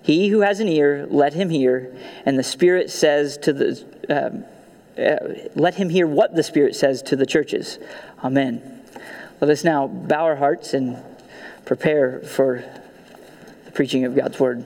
He 0.00 0.28
who 0.28 0.42
has 0.42 0.60
an 0.60 0.68
ear, 0.68 1.08
let 1.10 1.34
him 1.34 1.50
hear, 1.50 1.92
and 2.24 2.38
the 2.38 2.44
Spirit 2.44 2.90
says 2.90 3.36
to 3.38 3.52
the. 3.52 3.84
Um, 4.08 4.44
uh, 4.96 5.50
let 5.56 5.74
him 5.74 5.90
hear 5.90 6.06
what 6.06 6.34
the 6.34 6.42
Spirit 6.42 6.74
says 6.74 7.02
to 7.02 7.16
the 7.16 7.26
churches. 7.26 7.78
Amen. 8.24 8.82
Let 9.40 9.50
us 9.50 9.64
now 9.64 9.88
bow 9.88 10.24
our 10.24 10.36
hearts 10.36 10.72
and 10.72 11.02
prepare 11.64 12.20
for 12.20 12.64
the 13.64 13.72
preaching 13.72 14.04
of 14.04 14.14
God's 14.14 14.38
word. 14.38 14.64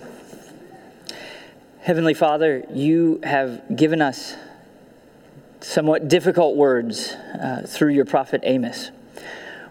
Heavenly 1.81 2.15
Father, 2.15 2.65
you 2.73 3.21
have 3.23 3.75
given 3.75 4.03
us 4.03 4.35
somewhat 5.61 6.09
difficult 6.09 6.57
words 6.57 7.13
uh, 7.13 7.65
through 7.67 7.93
your 7.93 8.05
prophet 8.05 8.41
Amos. 8.45 8.91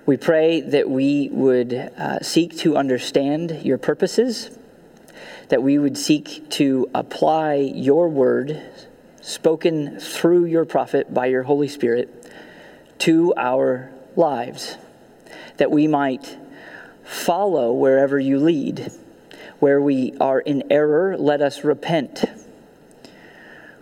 We 0.06 0.18
pray 0.18 0.62
that 0.62 0.90
we 0.90 1.30
would 1.30 1.74
uh, 1.74 2.20
seek 2.22 2.58
to 2.60 2.78
understand 2.78 3.62
your 3.64 3.78
purposes, 3.78 4.50
that 5.50 5.62
we 5.62 5.78
would 5.78 5.98
seek 5.98 6.50
to 6.52 6.90
apply 6.96 7.56
your 7.56 8.10
word, 8.10 8.60
spoken 9.22 10.00
through 10.00 10.46
your 10.46 10.66
prophet 10.66 11.14
by 11.14 11.28
your 11.28 11.44
Holy 11.44 11.68
Spirit, 11.68 12.10
to 13.00 13.34
our 13.38 13.92
lives, 14.16 14.78
that 15.58 15.70
we 15.70 15.88
might 15.88 16.38
follow 17.10 17.74
wherever 17.74 18.20
you 18.20 18.40
lead. 18.40 18.92
Where 19.60 19.82
we 19.82 20.14
are 20.22 20.40
in 20.40 20.64
error, 20.72 21.18
let 21.18 21.42
us 21.42 21.64
repent 21.64 22.24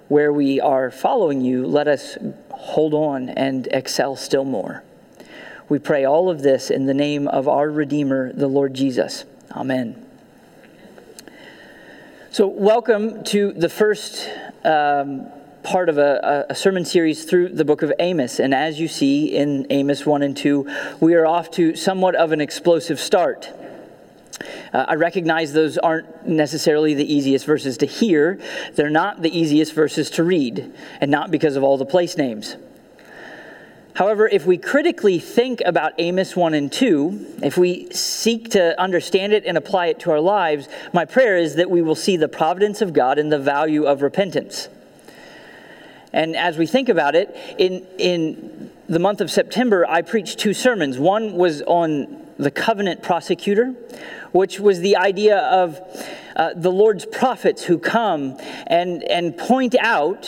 where 0.07 0.31
we 0.31 0.59
are 0.59 0.89
following 0.89 1.41
you, 1.41 1.65
let 1.65 1.87
us 1.87 2.17
hold 2.49 2.93
on 2.93 3.29
and 3.29 3.67
excel 3.71 4.15
still 4.15 4.45
more. 4.45 4.83
We 5.69 5.79
pray 5.79 6.05
all 6.05 6.29
of 6.29 6.41
this 6.41 6.69
in 6.69 6.85
the 6.85 6.93
name 6.93 7.27
of 7.27 7.47
our 7.47 7.69
Redeemer, 7.69 8.31
the 8.31 8.47
Lord 8.47 8.73
Jesus. 8.73 9.25
Amen. 9.51 10.05
So, 12.31 12.47
welcome 12.47 13.23
to 13.25 13.51
the 13.51 13.67
first 13.67 14.29
um, 14.63 15.27
part 15.67 15.89
of 15.89 15.97
a, 15.97 16.45
a, 16.49 16.55
sermon 16.55 16.85
series 16.85 17.25
through 17.25 17.49
the 17.49 17.65
book 17.65 17.81
of 17.81 17.91
Amos. 17.99 18.39
And 18.39 18.53
as 18.53 18.79
you 18.79 18.87
see 18.87 19.35
in 19.35 19.67
Amos 19.69 20.05
1 20.05 20.23
and 20.23 20.35
2, 20.35 20.97
we 21.01 21.13
are 21.13 21.25
off 21.25 21.51
to 21.51 21.75
somewhat 21.75 22.15
of 22.15 22.31
an 22.31 22.39
explosive 22.39 23.01
start. 23.01 23.51
Uh, 24.71 24.85
I 24.87 24.95
recognize 24.95 25.51
those 25.51 25.77
aren't 25.77 26.25
necessarily 26.25 26.93
the 26.93 27.13
easiest 27.13 27.45
verses 27.45 27.75
to 27.79 27.85
hear. 27.85 28.39
They're 28.75 28.89
not 28.89 29.21
the 29.21 29.37
easiest 29.37 29.73
verses 29.73 30.09
to 30.11 30.23
read, 30.23 30.73
and 31.01 31.11
not 31.11 31.31
because 31.31 31.57
of 31.57 31.63
all 31.63 31.77
the 31.77 31.85
place 31.85 32.15
names. 32.15 32.55
However, 33.93 34.25
if 34.25 34.45
we 34.45 34.57
critically 34.57 35.19
think 35.19 35.61
about 35.65 35.91
Amos 35.97 36.33
1 36.33 36.53
and 36.53 36.71
2, 36.71 37.39
if 37.43 37.57
we 37.57 37.91
seek 37.91 38.51
to 38.51 38.79
understand 38.79 39.33
it 39.33 39.43
and 39.45 39.57
apply 39.57 39.87
it 39.87 39.99
to 40.01 40.11
our 40.11 40.21
lives, 40.21 40.69
my 40.93 41.03
prayer 41.03 41.35
is 41.35 41.55
that 41.55 41.69
we 41.69 41.81
will 41.81 41.95
see 41.95 42.15
the 42.15 42.29
providence 42.29 42.81
of 42.81 42.93
God 42.93 43.19
and 43.19 43.29
the 43.29 43.39
value 43.39 43.83
of 43.83 44.01
repentance. 44.01 44.69
And 46.13 46.35
as 46.35 46.57
we 46.57 46.65
think 46.65 46.89
about 46.89 47.15
it, 47.15 47.35
in, 47.57 47.85
in 47.97 48.71
the 48.87 48.99
month 48.99 49.21
of 49.21 49.29
September, 49.29 49.85
I 49.87 50.01
preached 50.01 50.39
two 50.39 50.53
sermons. 50.53 50.97
One 50.97 51.33
was 51.33 51.61
on 51.63 52.25
the 52.37 52.51
covenant 52.51 53.01
prosecutor, 53.01 53.73
which 54.31 54.59
was 54.59 54.79
the 54.79 54.97
idea 54.97 55.37
of 55.37 55.79
uh, 56.35 56.53
the 56.55 56.71
Lord's 56.71 57.05
prophets 57.05 57.63
who 57.63 57.79
come 57.79 58.37
and, 58.67 59.03
and 59.03 59.37
point 59.37 59.75
out 59.79 60.25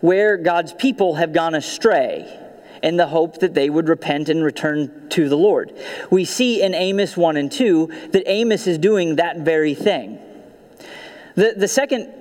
where 0.00 0.36
God's 0.36 0.72
people 0.72 1.14
have 1.14 1.32
gone 1.32 1.54
astray 1.54 2.42
in 2.82 2.96
the 2.96 3.06
hope 3.06 3.40
that 3.40 3.54
they 3.54 3.70
would 3.70 3.88
repent 3.88 4.28
and 4.28 4.44
return 4.44 5.08
to 5.08 5.28
the 5.28 5.36
Lord. 5.36 5.72
We 6.10 6.24
see 6.24 6.62
in 6.62 6.74
Amos 6.74 7.16
1 7.16 7.36
and 7.36 7.50
2 7.50 8.10
that 8.12 8.24
Amos 8.26 8.66
is 8.66 8.78
doing 8.78 9.16
that 9.16 9.38
very 9.38 9.74
thing. 9.74 10.18
The, 11.34 11.54
the 11.56 11.68
second 11.68 12.12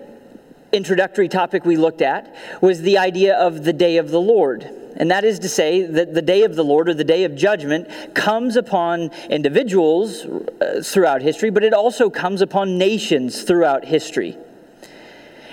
introductory 0.75 1.27
topic 1.29 1.65
we 1.65 1.77
looked 1.77 2.01
at 2.01 2.35
was 2.61 2.81
the 2.81 2.97
idea 2.97 3.35
of 3.35 3.63
the 3.63 3.73
day 3.73 3.97
of 3.97 4.09
the 4.09 4.21
Lord. 4.21 4.69
And 4.97 5.11
that 5.11 5.25
is 5.25 5.39
to 5.39 5.49
say 5.49 5.85
that 5.85 6.13
the 6.13 6.21
day 6.21 6.43
of 6.43 6.55
the 6.55 6.63
Lord 6.63 6.87
or 6.87 6.93
the 6.93 7.03
day 7.03 7.25
of 7.25 7.35
judgment 7.35 7.89
comes 8.13 8.55
upon 8.55 9.11
individuals 9.29 10.25
uh, 10.25 10.81
throughout 10.83 11.21
history, 11.21 11.49
but 11.49 11.63
it 11.63 11.73
also 11.73 12.09
comes 12.09 12.41
upon 12.41 12.77
nations 12.77 13.43
throughout 13.43 13.85
history. 13.85 14.37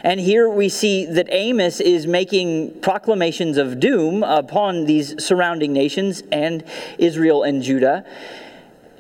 And 0.05 0.19
here 0.19 0.49
we 0.49 0.69
see 0.69 1.07
that 1.07 1.29
Amos 1.31 1.81
is 1.81 2.07
making 2.07 2.81
proclamations 2.81 3.57
of 3.57 3.79
doom 3.79 4.23
upon 4.23 4.85
these 4.85 5.23
surrounding 5.25 5.73
nations 5.73 6.23
and 6.33 6.65
Israel 6.99 7.45
and 7.45 7.63
Judah. 7.63 8.05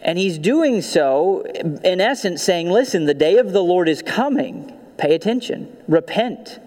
And 0.01 0.19
he's 0.19 0.39
doing 0.39 0.83
so, 0.83 1.43
in 1.43 2.01
essence, 2.01 2.43
saying, 2.43 2.71
Listen, 2.71 3.05
the 3.05 3.15
day 3.15 3.39
of 3.39 3.53
the 3.53 3.63
Lord 3.63 3.89
is 3.89 4.03
coming. 4.03 4.77
Pay 4.97 5.15
attention, 5.15 5.77
repent. 5.89 6.61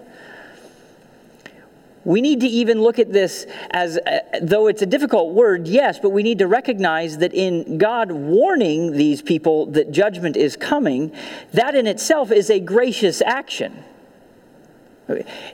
We 2.05 2.21
need 2.21 2.41
to 2.41 2.47
even 2.47 2.81
look 2.81 2.99
at 2.99 3.11
this 3.11 3.47
as, 3.71 3.97
uh, 3.97 4.19
though 4.41 4.67
it's 4.67 4.83
a 4.83 4.85
difficult 4.85 5.33
word, 5.33 5.67
yes, 5.67 5.97
but 5.97 6.11
we 6.11 6.21
need 6.21 6.37
to 6.37 6.47
recognize 6.47 7.17
that 7.17 7.33
in 7.33 7.79
God 7.79 8.11
warning 8.11 8.91
these 8.91 9.23
people 9.23 9.65
that 9.67 9.91
judgment 9.91 10.37
is 10.37 10.55
coming, 10.55 11.11
that 11.53 11.73
in 11.73 11.87
itself 11.87 12.31
is 12.31 12.51
a 12.51 12.59
gracious 12.59 13.23
action. 13.23 13.83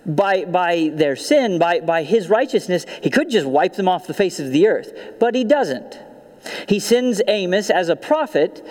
By, 0.06 0.46
by 0.46 0.92
their 0.94 1.16
sin, 1.16 1.58
by, 1.58 1.80
by 1.80 2.04
his 2.04 2.30
righteousness, 2.30 2.86
he 3.02 3.10
could 3.10 3.30
just 3.30 3.48
wipe 3.48 3.76
them 3.76 3.88
off 3.88 4.08
the 4.08 4.14
face 4.14 4.40
of 4.40 4.52
the 4.52 4.68
earth, 4.68 4.94
but 5.20 5.36
he 5.36 5.44
doesn't. 5.46 6.00
He 6.68 6.80
sends 6.80 7.22
Amos 7.28 7.70
as 7.70 7.88
a 7.88 7.96
prophet 7.96 8.66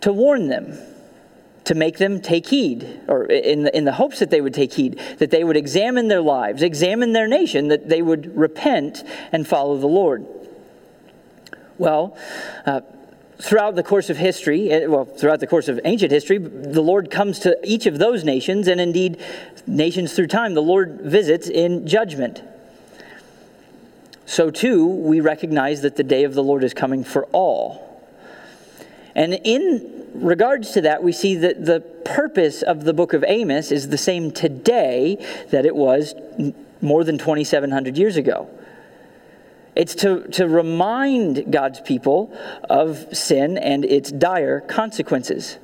to 0.00 0.12
warn 0.12 0.48
them 0.48 0.78
to 1.68 1.74
make 1.74 1.98
them 1.98 2.18
take 2.18 2.46
heed, 2.46 2.98
or 3.08 3.26
in 3.26 3.64
the, 3.64 3.76
in 3.76 3.84
the 3.84 3.92
hopes 3.92 4.20
that 4.20 4.30
they 4.30 4.40
would 4.40 4.54
take 4.54 4.72
heed, 4.72 4.98
that 5.18 5.30
they 5.30 5.44
would 5.44 5.54
examine 5.54 6.08
their 6.08 6.22
lives, 6.22 6.62
examine 6.62 7.12
their 7.12 7.26
nation, 7.26 7.68
that 7.68 7.90
they 7.90 8.00
would 8.00 8.34
repent 8.34 9.04
and 9.32 9.46
follow 9.46 9.76
the 9.76 9.86
Lord. 9.86 10.24
Well, 11.76 12.16
uh, 12.64 12.80
throughout 13.38 13.74
the 13.74 13.82
course 13.82 14.08
of 14.08 14.16
history, 14.16 14.70
eh, 14.70 14.86
well, 14.86 15.04
throughout 15.04 15.40
the 15.40 15.46
course 15.46 15.68
of 15.68 15.78
ancient 15.84 16.10
history, 16.10 16.38
the 16.38 16.80
Lord 16.80 17.10
comes 17.10 17.38
to 17.40 17.54
each 17.62 17.84
of 17.84 17.98
those 17.98 18.24
nations, 18.24 18.66
and 18.66 18.80
indeed, 18.80 19.20
nations 19.66 20.14
through 20.14 20.28
time, 20.28 20.54
the 20.54 20.62
Lord 20.62 21.02
visits 21.02 21.50
in 21.50 21.86
judgment. 21.86 22.40
So, 24.24 24.50
too, 24.50 24.86
we 24.86 25.20
recognize 25.20 25.82
that 25.82 25.96
the 25.96 26.02
day 26.02 26.24
of 26.24 26.32
the 26.32 26.42
Lord 26.42 26.64
is 26.64 26.72
coming 26.72 27.04
for 27.04 27.26
all. 27.26 28.02
And 29.14 29.34
in 29.44 29.97
regards 30.14 30.72
to 30.72 30.80
that, 30.82 31.02
we 31.02 31.12
see 31.12 31.34
that 31.36 31.64
the 31.64 31.80
purpose 31.80 32.62
of 32.62 32.84
the 32.84 32.92
book 32.92 33.12
of 33.12 33.24
Amos 33.26 33.70
is 33.72 33.88
the 33.88 33.98
same 33.98 34.30
today 34.30 35.24
that 35.50 35.66
it 35.66 35.74
was 35.74 36.14
more 36.80 37.04
than 37.04 37.18
2,700 37.18 37.96
years 37.98 38.16
ago. 38.16 38.48
It's 39.74 39.94
to, 39.96 40.26
to 40.28 40.48
remind 40.48 41.52
God's 41.52 41.80
people 41.80 42.36
of 42.68 43.16
sin 43.16 43.56
and 43.56 43.84
its 43.84 44.10
dire 44.10 44.60
consequences. 44.60 45.58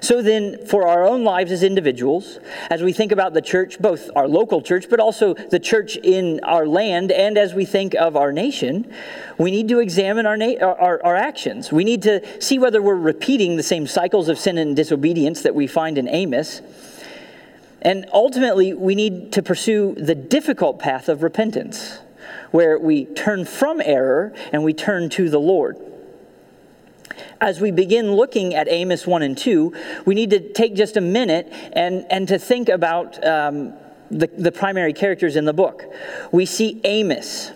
So 0.00 0.22
then, 0.22 0.64
for 0.66 0.86
our 0.86 1.04
own 1.04 1.24
lives 1.24 1.52
as 1.52 1.62
individuals, 1.62 2.38
as 2.70 2.82
we 2.82 2.92
think 2.92 3.12
about 3.12 3.34
the 3.34 3.42
church, 3.42 3.78
both 3.78 4.08
our 4.14 4.28
local 4.28 4.62
church, 4.62 4.88
but 4.88 5.00
also 5.00 5.34
the 5.34 5.58
church 5.58 5.96
in 5.96 6.40
our 6.44 6.66
land, 6.66 7.10
and 7.12 7.36
as 7.36 7.54
we 7.54 7.64
think 7.64 7.94
of 7.94 8.16
our 8.16 8.32
nation, 8.32 8.92
we 9.38 9.50
need 9.50 9.68
to 9.68 9.80
examine 9.80 10.26
our, 10.26 10.36
na- 10.36 10.56
our, 10.60 11.02
our 11.04 11.16
actions. 11.16 11.72
We 11.72 11.84
need 11.84 12.02
to 12.04 12.42
see 12.42 12.58
whether 12.58 12.80
we're 12.80 12.94
repeating 12.94 13.56
the 13.56 13.62
same 13.62 13.86
cycles 13.86 14.28
of 14.28 14.38
sin 14.38 14.56
and 14.58 14.76
disobedience 14.76 15.42
that 15.42 15.54
we 15.54 15.66
find 15.66 15.98
in 15.98 16.08
Amos. 16.08 16.62
And 17.82 18.06
ultimately, 18.12 18.72
we 18.74 18.94
need 18.94 19.32
to 19.32 19.42
pursue 19.42 19.94
the 19.94 20.14
difficult 20.14 20.78
path 20.78 21.08
of 21.08 21.22
repentance, 21.22 21.98
where 22.50 22.78
we 22.78 23.06
turn 23.06 23.44
from 23.44 23.80
error 23.80 24.32
and 24.52 24.62
we 24.62 24.72
turn 24.72 25.08
to 25.10 25.30
the 25.30 25.40
Lord 25.40 25.76
as 27.40 27.60
we 27.60 27.70
begin 27.70 28.12
looking 28.12 28.54
at 28.54 28.68
Amos 28.68 29.06
1 29.06 29.22
and 29.22 29.36
2, 29.36 29.74
we 30.04 30.14
need 30.14 30.30
to 30.30 30.52
take 30.52 30.74
just 30.74 30.96
a 30.96 31.00
minute 31.00 31.48
and, 31.72 32.06
and 32.10 32.28
to 32.28 32.38
think 32.38 32.68
about 32.68 33.24
um, 33.24 33.72
the, 34.10 34.28
the 34.38 34.52
primary 34.52 34.92
characters 34.92 35.36
in 35.36 35.44
the 35.44 35.52
book. 35.52 35.84
We 36.32 36.46
see 36.46 36.80
Amos, 36.84 37.52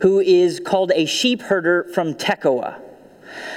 who 0.00 0.20
is 0.20 0.60
called 0.60 0.92
a 0.94 1.06
sheep 1.06 1.42
herder 1.42 1.84
from 1.94 2.14
Tekoa. 2.14 2.80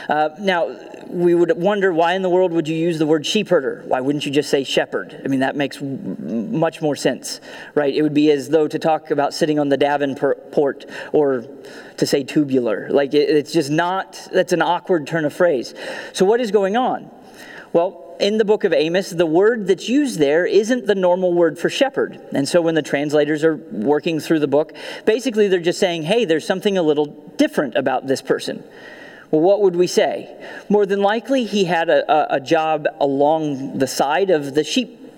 Uh, 0.10 0.30
now, 0.40 0.76
we 1.08 1.36
would 1.36 1.56
wonder 1.58 1.94
why 1.94 2.14
in 2.14 2.22
the 2.22 2.30
world 2.30 2.52
would 2.52 2.68
you 2.68 2.76
use 2.76 3.00
the 3.00 3.06
word 3.06 3.26
sheep 3.26 3.50
herder? 3.50 3.84
Why 3.86 4.02
wouldn't 4.02 4.26
you 4.26 4.32
just 4.32 4.50
say 4.50 4.64
shepherd? 4.64 5.20
I 5.24 5.28
mean, 5.28 5.42
that 5.42 5.56
makes 5.56 5.82
much 5.82 6.82
more 6.82 6.96
sense, 6.96 7.40
right? 7.76 7.94
It 7.94 8.02
would 8.02 8.14
be 8.14 8.32
as 8.32 8.50
though 8.50 8.68
to 8.68 8.80
talk 8.80 9.12
about 9.12 9.34
sitting 9.34 9.60
on 9.60 9.70
the 9.70 9.78
Davenport 9.78 10.86
or 11.12 11.46
to 11.98 12.06
say 12.06 12.24
tubular. 12.24 12.90
Like, 12.90 13.14
it's 13.14 13.54
just 13.54 13.70
not, 13.70 14.28
that's 14.32 14.54
an 14.54 14.62
awkward 14.62 15.08
turn 15.08 15.26
of 15.26 15.34
phrase. 15.34 15.74
So, 16.14 16.26
what 16.26 16.40
is 16.40 16.52
going 16.52 16.76
on? 16.76 17.10
Well, 17.74 18.04
in 18.20 18.38
the 18.38 18.46
book 18.46 18.64
of 18.64 18.74
Amos, 18.74 19.10
the 19.10 19.26
word 19.26 19.68
that's 19.68 19.90
used 19.90 20.20
there 20.20 20.46
isn't 20.46 20.86
the 20.86 20.96
normal 20.96 21.34
word 21.34 21.58
for 21.58 21.70
shepherd. 21.70 22.22
And 22.32 22.48
so 22.48 22.62
when 22.62 22.76
the 22.76 22.82
translators 22.82 23.44
are 23.44 23.56
working 23.56 24.20
through 24.20 24.40
the 24.40 24.48
book, 24.48 24.74
basically 25.06 25.48
they're 25.48 25.60
just 25.60 25.80
saying, 25.80 26.04
hey, 26.04 26.26
there's 26.26 26.46
something 26.46 26.78
a 26.78 26.84
little 26.84 27.08
different 27.38 27.76
about 27.76 28.08
this 28.08 28.22
person. 28.22 28.64
Well, 29.34 29.42
what 29.42 29.62
would 29.62 29.76
we 29.76 29.88
say? 29.88 30.30
More 30.70 30.86
than 30.86 31.02
likely, 31.02 31.46
he 31.46 31.66
had 31.66 31.90
a, 31.90 32.34
a, 32.34 32.36
a 32.36 32.40
job 32.40 32.86
along 33.02 33.80
the 33.80 33.88
side 33.88 34.30
of 34.30 34.54
the 34.54 34.64
sheep 34.64 35.12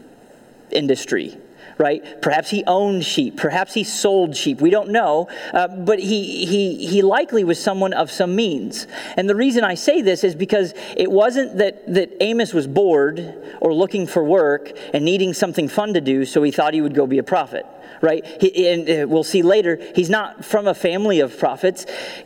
industry 0.72 1.38
right? 1.78 2.22
Perhaps 2.22 2.50
he 2.50 2.64
owned 2.66 3.04
sheep. 3.04 3.38
Perhaps 3.38 3.74
he 3.74 3.84
sold 3.84 4.36
sheep. 4.36 4.62
We 4.62 4.70
don't 4.70 4.90
know. 4.90 5.28
Uh, 5.54 5.68
but 5.68 6.00
he, 6.00 6.46
he, 6.46 6.88
he 6.88 7.02
likely 7.02 7.44
was 7.44 7.62
someone 7.62 7.94
of 7.94 8.12
some 8.12 8.36
means. 8.36 8.88
And 9.18 9.30
the 9.30 9.36
reason 9.36 9.64
I 9.64 9.76
say 9.76 10.02
this 10.02 10.24
is 10.24 10.36
because 10.36 10.74
it 10.96 11.12
wasn't 11.12 11.58
that, 11.58 11.94
that 11.94 12.12
Amos 12.22 12.54
was 12.54 12.68
bored 12.68 13.36
or 13.60 13.74
looking 13.74 14.08
for 14.08 14.24
work 14.24 14.72
and 14.94 15.04
needing 15.04 15.34
something 15.34 15.68
fun 15.68 15.94
to 15.94 16.02
do, 16.02 16.26
so 16.26 16.44
he 16.44 16.52
thought 16.52 16.74
he 16.74 16.82
would 16.82 16.96
go 16.96 17.08
be 17.08 17.18
a 17.18 17.24
prophet. 17.24 17.66
Right? 18.02 18.26
He, 18.42 18.68
and 18.68 18.90
uh, 18.90 19.08
we'll 19.08 19.24
see 19.24 19.42
later, 19.42 19.80
he's 19.96 20.10
not 20.10 20.46
from 20.46 20.68
a 20.68 20.74
family 20.74 21.22
of 21.22 21.38
prophets. 21.38 21.86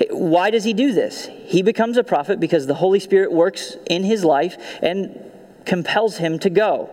Why 0.09 0.49
does 0.49 0.63
he 0.63 0.73
do 0.73 0.93
this? 0.93 1.27
He 1.43 1.61
becomes 1.61 1.97
a 1.97 2.03
prophet 2.03 2.39
because 2.39 2.67
the 2.67 2.73
Holy 2.75 2.99
Spirit 2.99 3.31
works 3.31 3.77
in 3.89 4.03
his 4.03 4.25
life 4.25 4.57
and 4.81 5.31
compels 5.65 6.17
him 6.17 6.39
to 6.39 6.49
go 6.49 6.89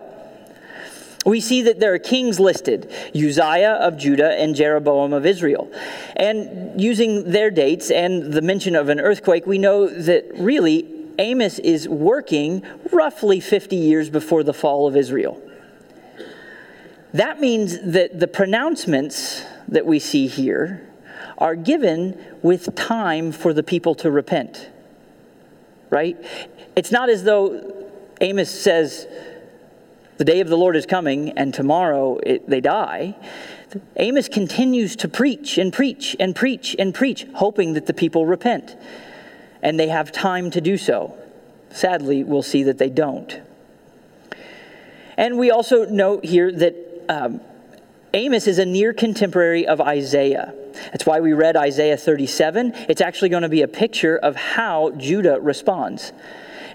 we 1.27 1.41
see 1.41 1.63
that 1.63 1.79
there 1.79 1.93
are 1.93 1.99
kings 1.99 2.39
listed 2.39 2.89
Uzziah 3.13 3.73
of 3.73 3.97
Judah 3.97 4.39
and 4.39 4.55
Jeroboam 4.55 5.11
of 5.11 5.25
Israel. 5.25 5.69
And 6.15 6.79
using 6.79 7.31
their 7.31 7.51
dates 7.51 7.91
and 7.91 8.31
the 8.31 8.41
mention 8.41 8.75
of 8.75 8.87
an 8.87 8.99
earthquake, 9.01 9.45
we 9.45 9.57
know 9.57 9.87
that 9.87 10.25
really 10.35 10.87
Amos 11.19 11.59
is 11.59 11.87
working 11.87 12.63
roughly 12.93 13.41
50 13.41 13.75
years 13.75 14.09
before 14.09 14.43
the 14.43 14.53
fall 14.53 14.87
of 14.87 14.95
Israel. 14.95 15.41
That 17.13 17.41
means 17.41 17.79
that 17.81 18.19
the 18.19 18.27
pronouncements 18.27 19.43
that 19.67 19.85
we 19.85 19.99
see 19.99 20.27
here 20.27 20.87
are 21.37 21.55
given 21.55 22.23
with 22.41 22.73
time 22.75 23.33
for 23.33 23.53
the 23.53 23.63
people 23.63 23.95
to 23.95 24.09
repent. 24.09 24.69
Right? 25.89 26.17
It's 26.75 26.91
not 26.91 27.09
as 27.09 27.23
though 27.23 27.73
Amos 28.21 28.49
says, 28.49 29.07
the 30.17 30.25
day 30.25 30.39
of 30.39 30.47
the 30.47 30.57
Lord 30.57 30.75
is 30.75 30.85
coming, 30.85 31.31
and 31.37 31.53
tomorrow 31.53 32.17
it, 32.17 32.49
they 32.49 32.61
die. 32.61 33.15
Amos 33.97 34.27
continues 34.27 34.95
to 34.97 35.07
preach 35.07 35.57
and 35.57 35.71
preach 35.71 36.15
and 36.19 36.35
preach 36.35 36.75
and 36.79 36.93
preach, 36.93 37.25
hoping 37.35 37.73
that 37.73 37.85
the 37.85 37.93
people 37.93 38.25
repent. 38.25 38.75
And 39.61 39.79
they 39.79 39.89
have 39.89 40.11
time 40.11 40.51
to 40.51 40.61
do 40.61 40.77
so. 40.77 41.17
Sadly, 41.69 42.23
we'll 42.23 42.43
see 42.43 42.63
that 42.63 42.77
they 42.77 42.89
don't. 42.89 43.41
And 45.17 45.37
we 45.37 45.51
also 45.51 45.85
note 45.85 46.25
here 46.25 46.51
that 46.51 46.75
um, 47.09 47.41
Amos 48.13 48.47
is 48.47 48.59
a 48.59 48.65
near 48.65 48.93
contemporary 48.93 49.67
of 49.67 49.81
Isaiah. 49.81 50.53
That's 50.91 51.05
why 51.05 51.19
we 51.19 51.33
read 51.33 51.57
Isaiah 51.57 51.97
37. 51.97 52.73
It's 52.87 53.01
actually 53.01 53.29
going 53.29 53.43
to 53.43 53.49
be 53.49 53.63
a 53.63 53.67
picture 53.67 54.17
of 54.17 54.35
how 54.35 54.91
Judah 54.91 55.39
responds. 55.39 56.13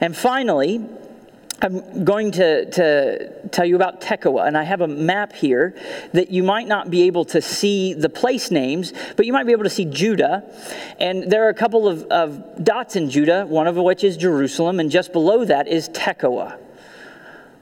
And 0.00 0.16
finally, 0.16 0.84
I'm 1.64 2.02
going 2.04 2.32
to, 2.32 2.68
to 2.72 3.48
tell 3.50 3.64
you 3.64 3.76
about 3.76 4.00
Tekoa, 4.00 4.48
and 4.48 4.58
I 4.58 4.64
have 4.64 4.80
a 4.80 4.88
map 4.88 5.32
here 5.32 5.76
that 6.12 6.32
you 6.32 6.42
might 6.42 6.66
not 6.66 6.90
be 6.90 7.02
able 7.02 7.24
to 7.26 7.40
see 7.40 7.94
the 7.94 8.08
place 8.08 8.50
names, 8.50 8.92
but 9.16 9.26
you 9.26 9.32
might 9.32 9.46
be 9.46 9.52
able 9.52 9.62
to 9.62 9.70
see 9.70 9.84
Judah. 9.84 10.42
And 10.98 11.30
there 11.30 11.46
are 11.46 11.50
a 11.50 11.54
couple 11.54 11.86
of, 11.86 12.02
of 12.06 12.64
dots 12.64 12.96
in 12.96 13.10
Judah, 13.10 13.46
one 13.46 13.68
of 13.68 13.76
which 13.76 14.02
is 14.02 14.16
Jerusalem, 14.16 14.80
and 14.80 14.90
just 14.90 15.12
below 15.12 15.44
that 15.44 15.68
is 15.68 15.88
Tekoa. 15.90 16.58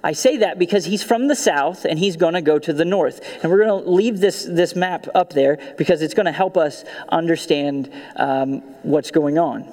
I 0.03 0.13
say 0.13 0.39
that 0.39 0.59
because 0.59 0.87
he's 0.87 1.03
from 1.03 1.29
the 1.29 1.37
south 1.37 1.85
and 1.85 1.99
he's 1.99 2.17
going 2.17 2.33
to 2.33 2.41
go 2.41 2.59
to 2.59 2.73
the 2.73 2.87
north. 2.87 3.21
And 3.43 3.53
we're 3.53 3.67
going 3.67 3.85
to 3.85 3.91
leave 3.91 4.19
this, 4.19 4.47
this 4.47 4.75
map 4.75 5.09
up 5.15 5.35
there 5.35 5.59
because 5.77 6.01
it's 6.01 6.15
going 6.15 6.25
to 6.25 6.33
help 6.33 6.57
us 6.57 6.87
understand 7.11 7.93
um, 8.17 8.63
what's 8.83 9.11
going 9.11 9.37
on. 9.37 9.71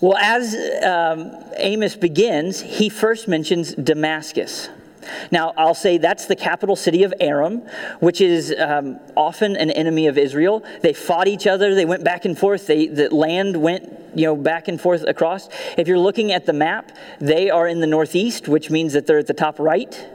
Well, 0.00 0.16
as 0.16 0.54
um, 0.84 1.34
Amos 1.56 1.96
begins, 1.96 2.60
he 2.60 2.88
first 2.88 3.26
mentions 3.26 3.74
Damascus. 3.74 4.68
Now, 5.32 5.54
I'll 5.56 5.74
say 5.74 5.98
that's 5.98 6.26
the 6.26 6.36
capital 6.36 6.76
city 6.76 7.02
of 7.02 7.12
Aram, 7.18 7.62
which 7.98 8.20
is 8.20 8.54
um, 8.56 9.00
often 9.16 9.56
an 9.56 9.70
enemy 9.70 10.06
of 10.06 10.16
Israel. 10.16 10.64
They 10.82 10.92
fought 10.92 11.26
each 11.26 11.46
other. 11.46 11.74
They 11.74 11.84
went 11.84 12.04
back 12.04 12.24
and 12.24 12.38
forth. 12.38 12.66
They, 12.66 12.86
the 12.86 13.12
land 13.12 13.56
went, 13.56 13.92
you 14.14 14.26
know, 14.26 14.36
back 14.36 14.68
and 14.68 14.80
forth 14.80 15.02
across. 15.02 15.48
If 15.76 15.88
you're 15.88 15.98
looking 15.98 16.30
at 16.32 16.46
the 16.46 16.52
map, 16.52 16.92
they 17.20 17.50
are 17.50 17.66
in 17.66 17.80
the 17.80 17.86
northeast, 17.86 18.46
which 18.46 18.70
means 18.70 18.92
that 18.92 19.06
they're 19.06 19.18
at 19.18 19.26
the 19.26 19.34
top 19.34 19.58
right. 19.58 20.06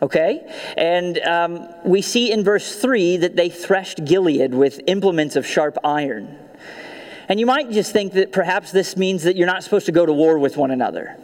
Okay? 0.00 0.46
And 0.76 1.18
um, 1.18 1.68
we 1.84 2.00
see 2.00 2.32
in 2.32 2.44
verse 2.44 2.76
3 2.76 3.18
that 3.18 3.36
they 3.36 3.50
threshed 3.50 4.04
Gilead 4.04 4.54
with 4.54 4.80
implements 4.86 5.36
of 5.36 5.46
sharp 5.46 5.76
iron. 5.84 6.38
And 7.28 7.40
you 7.40 7.46
might 7.46 7.70
just 7.70 7.92
think 7.92 8.12
that 8.12 8.32
perhaps 8.32 8.70
this 8.70 8.96
means 8.96 9.24
that 9.24 9.36
you're 9.36 9.46
not 9.46 9.64
supposed 9.64 9.86
to 9.86 9.92
go 9.92 10.06
to 10.06 10.12
war 10.12 10.38
with 10.38 10.56
one 10.56 10.70
another. 10.70 11.16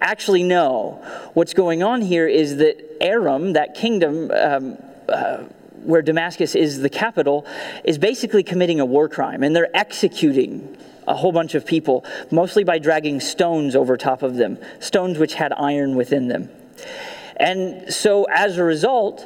Actually, 0.00 0.42
no. 0.42 1.02
What's 1.34 1.54
going 1.54 1.82
on 1.82 2.02
here 2.02 2.28
is 2.28 2.56
that 2.58 2.96
Aram, 3.00 3.54
that 3.54 3.74
kingdom, 3.74 4.30
um, 4.30 4.78
uh, 5.08 5.38
where 5.84 6.02
Damascus 6.02 6.54
is 6.54 6.80
the 6.80 6.90
capital, 6.90 7.46
is 7.84 7.96
basically 7.96 8.42
committing 8.42 8.80
a 8.80 8.84
war 8.84 9.08
crime, 9.08 9.42
and 9.42 9.56
they're 9.56 9.74
executing 9.74 10.76
a 11.06 11.14
whole 11.14 11.32
bunch 11.32 11.54
of 11.54 11.64
people, 11.64 12.04
mostly 12.30 12.64
by 12.64 12.78
dragging 12.78 13.20
stones 13.20 13.76
over 13.76 13.96
top 13.96 14.22
of 14.22 14.36
them, 14.36 14.58
stones 14.80 15.18
which 15.18 15.34
had 15.34 15.52
iron 15.52 15.94
within 15.94 16.28
them. 16.28 16.50
And 17.36 17.92
so, 17.92 18.24
as 18.24 18.58
a 18.58 18.64
result, 18.64 19.24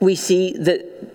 we 0.00 0.14
see 0.14 0.54
that 0.54 1.07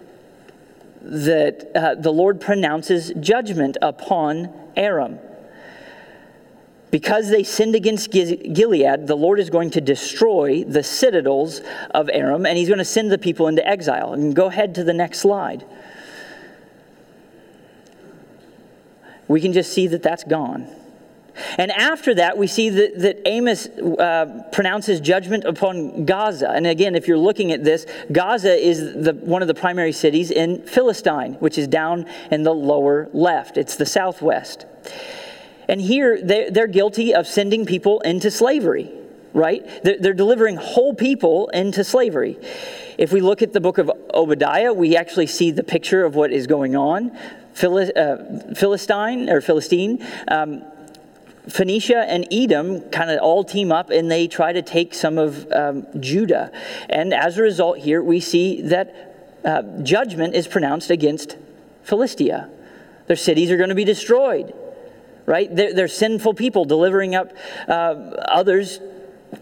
that 1.03 1.71
uh, 1.75 1.95
the 1.95 2.11
Lord 2.11 2.39
pronounces 2.39 3.11
judgment 3.19 3.77
upon 3.81 4.53
Aram. 4.75 5.19
Because 6.91 7.29
they 7.29 7.43
sinned 7.43 7.75
against 7.75 8.11
Gilead, 8.11 9.07
the 9.07 9.15
Lord 9.15 9.39
is 9.39 9.49
going 9.49 9.71
to 9.71 9.81
destroy 9.81 10.63
the 10.63 10.83
citadels 10.83 11.61
of 11.91 12.09
Aram, 12.13 12.45
and 12.45 12.57
he's 12.57 12.67
going 12.67 12.77
to 12.77 12.85
send 12.85 13.11
the 13.11 13.17
people 13.17 13.47
into 13.47 13.67
exile. 13.67 14.13
And 14.13 14.35
go 14.35 14.45
ahead 14.45 14.75
to 14.75 14.83
the 14.83 14.93
next 14.93 15.19
slide. 15.19 15.65
We 19.27 19.41
can 19.41 19.53
just 19.53 19.73
see 19.73 19.87
that 19.87 20.03
that's 20.03 20.23
gone. 20.23 20.67
And 21.57 21.71
after 21.71 22.13
that, 22.15 22.37
we 22.37 22.47
see 22.47 22.69
that, 22.69 22.99
that 22.99 23.27
Amos 23.27 23.67
uh, 23.67 24.43
pronounces 24.51 24.99
judgment 24.99 25.45
upon 25.45 26.05
Gaza. 26.05 26.49
And 26.49 26.67
again, 26.67 26.95
if 26.95 27.07
you're 27.07 27.17
looking 27.17 27.51
at 27.51 27.63
this, 27.63 27.85
Gaza 28.11 28.53
is 28.53 28.93
the, 28.93 29.13
one 29.13 29.41
of 29.41 29.47
the 29.47 29.53
primary 29.53 29.91
cities 29.91 30.31
in 30.31 30.63
Philistine, 30.63 31.33
which 31.35 31.57
is 31.57 31.67
down 31.67 32.05
in 32.31 32.43
the 32.43 32.53
lower 32.53 33.09
left. 33.13 33.57
It's 33.57 33.75
the 33.75 33.85
southwest. 33.85 34.65
And 35.67 35.81
here, 35.81 36.21
they're, 36.21 36.51
they're 36.51 36.67
guilty 36.67 37.15
of 37.15 37.25
sending 37.25 37.65
people 37.65 37.99
into 38.01 38.29
slavery, 38.29 38.91
right? 39.33 39.65
They're, 39.83 39.97
they're 39.99 40.13
delivering 40.13 40.57
whole 40.57 40.93
people 40.93 41.47
into 41.49 41.83
slavery. 41.83 42.37
If 42.97 43.11
we 43.11 43.21
look 43.21 43.41
at 43.41 43.53
the 43.53 43.61
book 43.61 43.77
of 43.77 43.89
Obadiah, 44.13 44.73
we 44.73 44.95
actually 44.95 45.27
see 45.27 45.51
the 45.51 45.63
picture 45.63 46.03
of 46.03 46.15
what 46.15 46.31
is 46.31 46.47
going 46.47 46.75
on. 46.75 47.17
Uh, 47.61 48.17
Philistine 48.55 49.29
or 49.29 49.39
Philistine. 49.39 50.05
Um, 50.27 50.63
Phoenicia 51.49 52.05
and 52.07 52.25
Edom 52.31 52.81
kind 52.89 53.11
of 53.11 53.19
all 53.19 53.43
team 53.43 53.71
up 53.71 53.89
and 53.89 54.09
they 54.09 54.27
try 54.27 54.53
to 54.53 54.61
take 54.61 54.93
some 54.93 55.17
of 55.17 55.51
um, 55.51 55.85
Judah. 55.99 56.51
And 56.89 57.13
as 57.13 57.37
a 57.37 57.41
result, 57.41 57.79
here 57.79 58.01
we 58.01 58.19
see 58.19 58.61
that 58.63 59.41
uh, 59.43 59.61
judgment 59.81 60.35
is 60.35 60.47
pronounced 60.47 60.89
against 60.89 61.37
Philistia. 61.83 62.49
Their 63.07 63.17
cities 63.17 63.51
are 63.51 63.57
going 63.57 63.69
to 63.69 63.75
be 63.75 63.83
destroyed, 63.83 64.53
right? 65.25 65.53
They're, 65.53 65.73
they're 65.73 65.87
sinful 65.89 66.35
people 66.35 66.63
delivering 66.63 67.15
up 67.15 67.33
uh, 67.67 67.71
others 67.71 68.79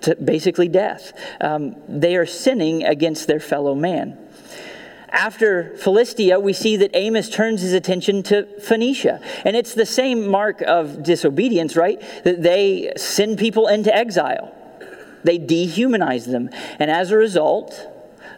to 0.01 0.15
basically 0.15 0.67
death. 0.67 1.13
Um, 1.39 1.75
they 1.87 2.15
are 2.15 2.25
sinning 2.25 2.83
against 2.83 3.27
their 3.27 3.39
fellow 3.39 3.75
man. 3.75 4.17
After 5.11 5.75
Philistia, 5.75 6.39
we 6.39 6.53
see 6.53 6.77
that 6.77 6.91
Amos 6.93 7.29
turns 7.29 7.61
his 7.61 7.73
attention 7.73 8.23
to 8.23 8.45
Phoenicia. 8.61 9.19
And 9.43 9.55
it's 9.57 9.73
the 9.73 9.85
same 9.85 10.27
mark 10.27 10.61
of 10.61 11.03
disobedience, 11.03 11.75
right? 11.75 12.01
That 12.23 12.41
they 12.41 12.93
send 12.95 13.37
people 13.37 13.67
into 13.67 13.93
exile, 13.93 14.55
they 15.23 15.37
dehumanize 15.37 16.25
them. 16.25 16.49
And 16.79 16.89
as 16.89 17.11
a 17.11 17.17
result, 17.17 17.87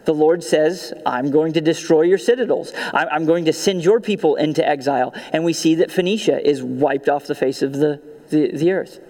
the 0.04 0.14
Lord 0.14 0.44
says, 0.44 0.92
I'm 1.06 1.30
going 1.30 1.54
to 1.54 1.60
destroy 1.60 2.02
your 2.02 2.18
citadels. 2.18 2.72
I'm 2.92 3.24
going 3.24 3.46
to 3.46 3.52
send 3.52 3.84
your 3.84 4.00
people 4.00 4.36
into 4.36 4.66
exile. 4.66 5.14
And 5.32 5.44
we 5.44 5.52
see 5.52 5.76
that 5.76 5.90
Phoenicia 5.90 6.46
is 6.46 6.62
wiped 6.62 7.08
off 7.08 7.26
the 7.26 7.34
face 7.34 7.62
of 7.62 7.74
the, 7.74 8.02
the, 8.28 8.50
the 8.52 8.72
earth. 8.72 9.00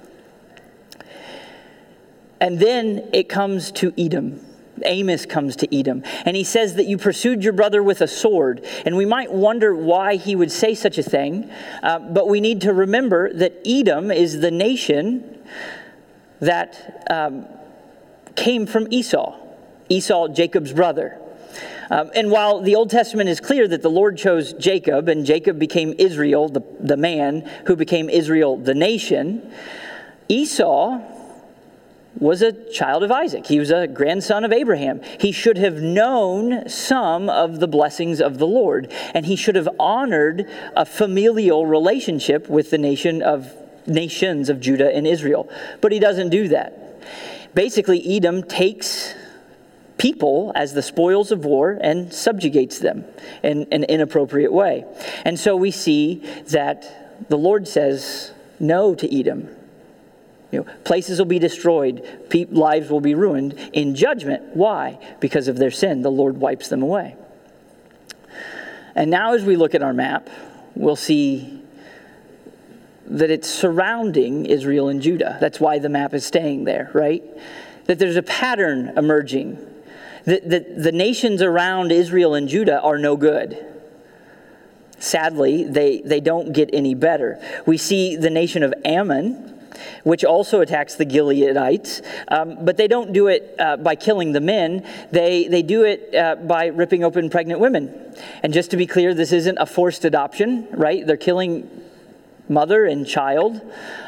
And 2.40 2.60
then 2.60 3.08
it 3.12 3.28
comes 3.28 3.72
to 3.72 3.92
Edom. 3.98 4.40
Amos 4.84 5.26
comes 5.26 5.56
to 5.56 5.76
Edom, 5.76 6.02
and 6.24 6.36
he 6.36 6.44
says 6.44 6.74
that 6.74 6.86
you 6.86 6.98
pursued 6.98 7.44
your 7.44 7.52
brother 7.52 7.82
with 7.82 8.00
a 8.00 8.08
sword. 8.08 8.64
And 8.84 8.96
we 8.96 9.06
might 9.06 9.32
wonder 9.32 9.74
why 9.74 10.16
he 10.16 10.34
would 10.36 10.52
say 10.52 10.74
such 10.74 10.98
a 10.98 11.02
thing, 11.02 11.50
uh, 11.82 11.98
but 11.98 12.28
we 12.28 12.40
need 12.40 12.62
to 12.62 12.72
remember 12.72 13.32
that 13.32 13.60
Edom 13.64 14.10
is 14.10 14.40
the 14.40 14.50
nation 14.50 15.38
that 16.40 17.06
um, 17.10 17.46
came 18.36 18.66
from 18.66 18.86
Esau, 18.90 19.36
Esau, 19.88 20.28
Jacob's 20.28 20.72
brother. 20.72 21.20
Um, 21.90 22.10
and 22.14 22.30
while 22.30 22.60
the 22.60 22.74
Old 22.74 22.90
Testament 22.90 23.28
is 23.28 23.40
clear 23.40 23.68
that 23.68 23.82
the 23.82 23.90
Lord 23.90 24.16
chose 24.16 24.52
Jacob, 24.54 25.08
and 25.08 25.24
Jacob 25.26 25.58
became 25.58 25.94
Israel, 25.98 26.48
the, 26.48 26.62
the 26.80 26.96
man 26.96 27.48
who 27.66 27.76
became 27.76 28.08
Israel, 28.08 28.56
the 28.56 28.74
nation, 28.74 29.52
Esau 30.28 31.00
was 32.18 32.42
a 32.42 32.52
child 32.70 33.02
of 33.02 33.10
Isaac. 33.10 33.46
He 33.46 33.58
was 33.58 33.70
a 33.70 33.86
grandson 33.86 34.44
of 34.44 34.52
Abraham. 34.52 35.00
He 35.18 35.32
should 35.32 35.58
have 35.58 35.80
known 35.80 36.68
some 36.68 37.28
of 37.28 37.60
the 37.60 37.68
blessings 37.68 38.20
of 38.20 38.38
the 38.38 38.46
Lord, 38.46 38.92
and 39.12 39.26
he 39.26 39.36
should 39.36 39.56
have 39.56 39.68
honored 39.78 40.48
a 40.76 40.86
familial 40.86 41.66
relationship 41.66 42.48
with 42.48 42.70
the 42.70 42.78
nation 42.78 43.22
of 43.22 43.52
nations 43.86 44.48
of 44.48 44.60
Judah 44.60 44.94
and 44.94 45.06
Israel. 45.06 45.48
But 45.80 45.92
he 45.92 45.98
doesn't 45.98 46.30
do 46.30 46.48
that. 46.48 47.02
Basically, 47.54 48.16
Edom 48.16 48.42
takes 48.42 49.14
people 49.98 50.52
as 50.54 50.74
the 50.74 50.82
spoils 50.82 51.30
of 51.30 51.44
war 51.44 51.78
and 51.80 52.12
subjugates 52.12 52.78
them 52.78 53.04
in 53.42 53.66
an 53.70 53.84
inappropriate 53.84 54.52
way. 54.52 54.84
And 55.24 55.38
so 55.38 55.56
we 55.56 55.70
see 55.70 56.16
that 56.48 57.28
the 57.28 57.38
Lord 57.38 57.68
says 57.68 58.32
no 58.58 58.94
to 58.94 59.18
Edom. 59.18 59.48
You 60.54 60.60
know, 60.60 60.72
places 60.84 61.18
will 61.18 61.26
be 61.26 61.40
destroyed, 61.40 62.06
pe- 62.30 62.44
lives 62.44 62.88
will 62.88 63.00
be 63.00 63.16
ruined 63.16 63.54
in 63.72 63.96
judgment. 63.96 64.54
Why? 64.54 65.00
Because 65.18 65.48
of 65.48 65.56
their 65.58 65.72
sin. 65.72 66.02
The 66.02 66.12
Lord 66.12 66.38
wipes 66.38 66.68
them 66.68 66.80
away. 66.80 67.16
And 68.94 69.10
now, 69.10 69.34
as 69.34 69.42
we 69.42 69.56
look 69.56 69.74
at 69.74 69.82
our 69.82 69.92
map, 69.92 70.30
we'll 70.76 70.94
see 70.94 71.60
that 73.06 73.30
it's 73.30 73.50
surrounding 73.50 74.46
Israel 74.46 74.88
and 74.88 75.02
Judah. 75.02 75.38
That's 75.40 75.58
why 75.58 75.80
the 75.80 75.88
map 75.88 76.14
is 76.14 76.24
staying 76.24 76.62
there, 76.62 76.88
right? 76.94 77.24
That 77.86 77.98
there's 77.98 78.14
a 78.14 78.22
pattern 78.22 78.92
emerging. 78.96 79.58
That 80.24 80.48
the, 80.48 80.60
the 80.60 80.92
nations 80.92 81.42
around 81.42 81.90
Israel 81.90 82.34
and 82.34 82.48
Judah 82.48 82.80
are 82.80 82.96
no 82.96 83.16
good. 83.16 83.58
Sadly, 85.00 85.64
they, 85.64 86.00
they 86.00 86.20
don't 86.20 86.52
get 86.52 86.70
any 86.72 86.94
better. 86.94 87.42
We 87.66 87.76
see 87.76 88.14
the 88.14 88.30
nation 88.30 88.62
of 88.62 88.72
Ammon, 88.84 89.53
which 90.02 90.24
also 90.24 90.60
attacks 90.60 90.94
the 90.94 91.06
Gileadites. 91.06 92.04
Um, 92.28 92.64
but 92.64 92.76
they 92.76 92.88
don't 92.88 93.12
do 93.12 93.28
it 93.28 93.54
uh, 93.58 93.76
by 93.76 93.94
killing 93.94 94.32
the 94.32 94.40
men, 94.40 94.86
they, 95.10 95.48
they 95.48 95.62
do 95.62 95.84
it 95.84 96.14
uh, 96.14 96.36
by 96.36 96.66
ripping 96.66 97.04
open 97.04 97.30
pregnant 97.30 97.60
women. 97.60 98.14
And 98.42 98.52
just 98.52 98.70
to 98.70 98.76
be 98.76 98.86
clear, 98.86 99.14
this 99.14 99.32
isn't 99.32 99.58
a 99.58 99.66
forced 99.66 100.04
adoption, 100.04 100.68
right? 100.72 101.06
They're 101.06 101.16
killing 101.16 101.68
mother 102.48 102.84
and 102.84 103.06
child 103.06 103.60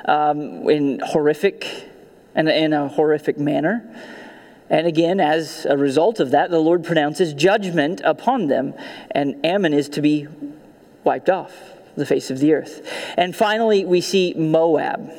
um, 0.05 0.68
in 0.68 1.00
horrific 1.00 1.90
and 2.35 2.48
in 2.48 2.72
a 2.72 2.88
horrific 2.88 3.38
manner. 3.38 3.83
And 4.68 4.87
again, 4.87 5.20
as 5.20 5.64
a 5.64 5.76
result 5.76 6.20
of 6.20 6.33
that, 6.33 6.50
the 6.50 6.59
Lord 6.59 6.85
pronounces 6.85 7.33
judgment 7.33 8.00
upon 8.05 8.48
them, 8.48 8.74
and 9.12 9.44
Ammon 9.46 9.72
is 9.72 9.88
to 9.90 10.02
be 10.02 10.26
wiped 11.05 11.31
off 11.31 11.55
the 11.96 12.05
face 12.05 12.31
of 12.31 12.40
the 12.40 12.52
earth. 12.52 12.87
And 13.16 13.35
finally, 13.35 13.85
we 13.85 14.00
see 14.00 14.35
Moab. 14.35 15.11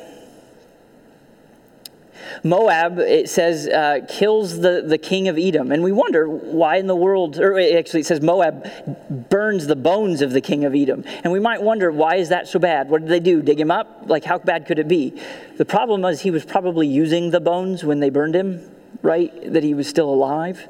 Moab, 2.42 2.98
it 2.98 3.28
says, 3.28 3.68
uh, 3.68 4.00
kills 4.08 4.60
the, 4.60 4.82
the 4.86 4.98
king 4.98 5.28
of 5.28 5.38
Edom. 5.38 5.72
And 5.72 5.82
we 5.82 5.92
wonder 5.92 6.28
why 6.28 6.76
in 6.76 6.86
the 6.86 6.96
world, 6.96 7.38
or 7.38 7.58
actually 7.58 8.00
it 8.00 8.06
says 8.06 8.20
Moab 8.20 9.28
burns 9.30 9.66
the 9.66 9.76
bones 9.76 10.22
of 10.22 10.32
the 10.32 10.40
king 10.40 10.64
of 10.64 10.74
Edom. 10.74 11.04
And 11.24 11.32
we 11.32 11.40
might 11.40 11.62
wonder, 11.62 11.90
why 11.90 12.16
is 12.16 12.28
that 12.30 12.48
so 12.48 12.58
bad? 12.58 12.88
What 12.88 13.02
did 13.02 13.10
they 13.10 13.20
do? 13.20 13.42
Dig 13.42 13.60
him 13.60 13.70
up? 13.70 14.04
Like, 14.06 14.24
how 14.24 14.38
bad 14.38 14.66
could 14.66 14.78
it 14.78 14.88
be? 14.88 15.20
The 15.56 15.64
problem 15.64 16.02
was 16.02 16.20
he 16.20 16.30
was 16.30 16.44
probably 16.44 16.86
using 16.86 17.30
the 17.30 17.40
bones 17.40 17.84
when 17.84 18.00
they 18.00 18.10
burned 18.10 18.34
him, 18.34 18.70
right? 19.02 19.52
That 19.52 19.62
he 19.62 19.74
was 19.74 19.88
still 19.88 20.08
alive. 20.08 20.68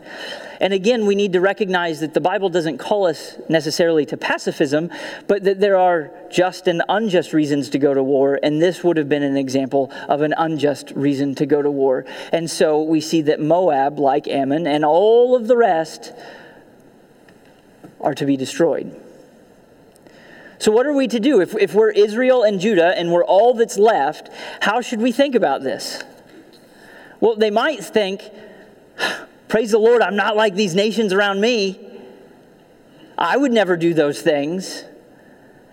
And 0.60 0.72
again, 0.72 1.06
we 1.06 1.14
need 1.14 1.32
to 1.34 1.40
recognize 1.40 2.00
that 2.00 2.14
the 2.14 2.20
Bible 2.20 2.48
doesn't 2.48 2.78
call 2.78 3.06
us 3.06 3.36
necessarily 3.48 4.04
to 4.06 4.16
pacifism, 4.16 4.90
but 5.26 5.44
that 5.44 5.60
there 5.60 5.76
are 5.76 6.10
just 6.30 6.66
and 6.66 6.82
unjust 6.88 7.32
reasons 7.32 7.70
to 7.70 7.78
go 7.78 7.94
to 7.94 8.02
war, 8.02 8.40
and 8.42 8.60
this 8.60 8.82
would 8.82 8.96
have 8.96 9.08
been 9.08 9.22
an 9.22 9.36
example 9.36 9.92
of 10.08 10.22
an 10.22 10.34
unjust 10.36 10.90
reason 10.96 11.34
to 11.36 11.46
go 11.46 11.62
to 11.62 11.70
war. 11.70 12.04
And 12.32 12.50
so 12.50 12.82
we 12.82 13.00
see 13.00 13.22
that 13.22 13.40
Moab, 13.40 13.98
like 13.98 14.26
Ammon, 14.26 14.66
and 14.66 14.84
all 14.84 15.36
of 15.36 15.46
the 15.46 15.56
rest 15.56 16.12
are 18.00 18.14
to 18.14 18.26
be 18.26 18.36
destroyed. 18.36 19.00
So, 20.60 20.72
what 20.72 20.86
are 20.86 20.92
we 20.92 21.06
to 21.08 21.20
do? 21.20 21.40
If, 21.40 21.54
if 21.54 21.72
we're 21.72 21.90
Israel 21.90 22.42
and 22.42 22.58
Judah 22.58 22.98
and 22.98 23.12
we're 23.12 23.24
all 23.24 23.54
that's 23.54 23.78
left, 23.78 24.28
how 24.60 24.80
should 24.80 25.00
we 25.00 25.12
think 25.12 25.36
about 25.36 25.62
this? 25.62 26.02
Well, 27.20 27.36
they 27.36 27.50
might 27.50 27.84
think, 27.84 28.22
Praise 29.48 29.70
the 29.70 29.78
Lord, 29.78 30.02
I'm 30.02 30.16
not 30.16 30.36
like 30.36 30.54
these 30.54 30.74
nations 30.74 31.12
around 31.12 31.40
me. 31.40 31.80
I 33.16 33.36
would 33.36 33.50
never 33.50 33.76
do 33.76 33.94
those 33.94 34.20
things. 34.20 34.84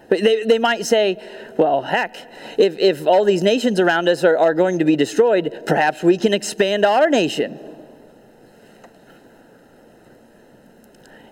But 0.08 0.22
they, 0.22 0.44
they 0.44 0.60
might 0.60 0.86
say, 0.86 1.22
well, 1.58 1.82
heck, 1.82 2.16
if, 2.58 2.78
if 2.78 3.06
all 3.06 3.26
these 3.26 3.42
nations 3.44 3.80
around 3.80 4.08
us 4.08 4.24
are, 4.24 4.38
are 4.38 4.54
going 4.54 4.80
to 4.80 4.86
be 4.86 4.96
destroyed, 4.96 5.64
perhaps 5.66 6.04
we 6.04 6.18
can 6.18 6.34
expand 6.34 6.86
our 6.86 7.10
nation. 7.10 7.60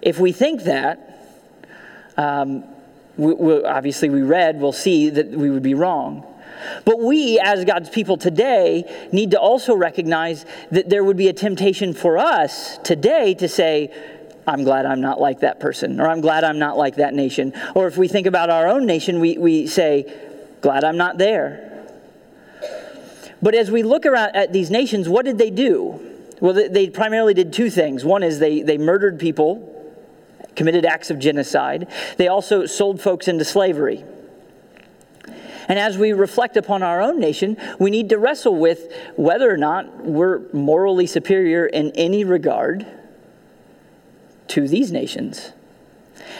If 0.01 0.19
we 0.19 0.31
think 0.31 0.63
that, 0.63 1.37
um, 2.17 2.65
we, 3.17 3.33
we, 3.33 3.63
obviously 3.63 4.09
we 4.09 4.21
read, 4.21 4.59
we'll 4.59 4.71
see 4.71 5.09
that 5.09 5.29
we 5.29 5.49
would 5.49 5.63
be 5.63 5.73
wrong. 5.73 6.25
But 6.85 6.99
we, 6.99 7.39
as 7.39 7.65
God's 7.65 7.89
people 7.89 8.17
today, 8.17 9.07
need 9.11 9.31
to 9.31 9.39
also 9.39 9.75
recognize 9.75 10.45
that 10.71 10.89
there 10.89 11.03
would 11.03 11.17
be 11.17 11.27
a 11.27 11.33
temptation 11.33 11.93
for 11.93 12.17
us 12.17 12.77
today 12.79 13.33
to 13.35 13.47
say, 13.47 13.93
I'm 14.47 14.63
glad 14.63 14.85
I'm 14.85 15.01
not 15.01 15.19
like 15.19 15.41
that 15.41 15.59
person, 15.59 15.99
or 15.99 16.07
I'm 16.07 16.21
glad 16.21 16.43
I'm 16.43 16.59
not 16.59 16.77
like 16.77 16.95
that 16.95 17.13
nation. 17.13 17.53
Or 17.75 17.87
if 17.87 17.97
we 17.97 18.07
think 18.07 18.27
about 18.27 18.49
our 18.49 18.67
own 18.67 18.85
nation, 18.85 19.19
we, 19.19 19.37
we 19.37 19.67
say, 19.67 20.11
glad 20.61 20.83
I'm 20.83 20.97
not 20.97 21.17
there. 21.17 21.69
But 23.41 23.55
as 23.55 23.69
we 23.69 23.83
look 23.83 24.05
around 24.05 24.35
at 24.35 24.53
these 24.53 24.71
nations, 24.71 25.09
what 25.09 25.25
did 25.25 25.37
they 25.37 25.49
do? 25.49 25.99
Well, 26.39 26.53
they 26.53 26.89
primarily 26.89 27.33
did 27.33 27.53
two 27.53 27.69
things. 27.69 28.03
One 28.03 28.23
is 28.23 28.39
they, 28.39 28.61
they 28.61 28.77
murdered 28.77 29.19
people, 29.19 29.69
committed 30.55 30.85
acts 30.85 31.09
of 31.09 31.19
genocide. 31.19 31.87
They 32.17 32.27
also 32.27 32.65
sold 32.65 33.01
folks 33.01 33.27
into 33.27 33.45
slavery. 33.45 34.03
And 35.67 35.79
as 35.79 35.97
we 35.97 36.11
reflect 36.11 36.57
upon 36.57 36.83
our 36.83 37.01
own 37.01 37.19
nation, 37.19 37.57
we 37.79 37.89
need 37.89 38.09
to 38.09 38.17
wrestle 38.17 38.55
with 38.55 38.91
whether 39.15 39.51
or 39.51 39.57
not 39.57 40.03
we're 40.03 40.41
morally 40.51 41.07
superior 41.07 41.65
in 41.65 41.91
any 41.91 42.23
regard 42.23 42.85
to 44.49 44.67
these 44.67 44.91
nations. 44.91 45.53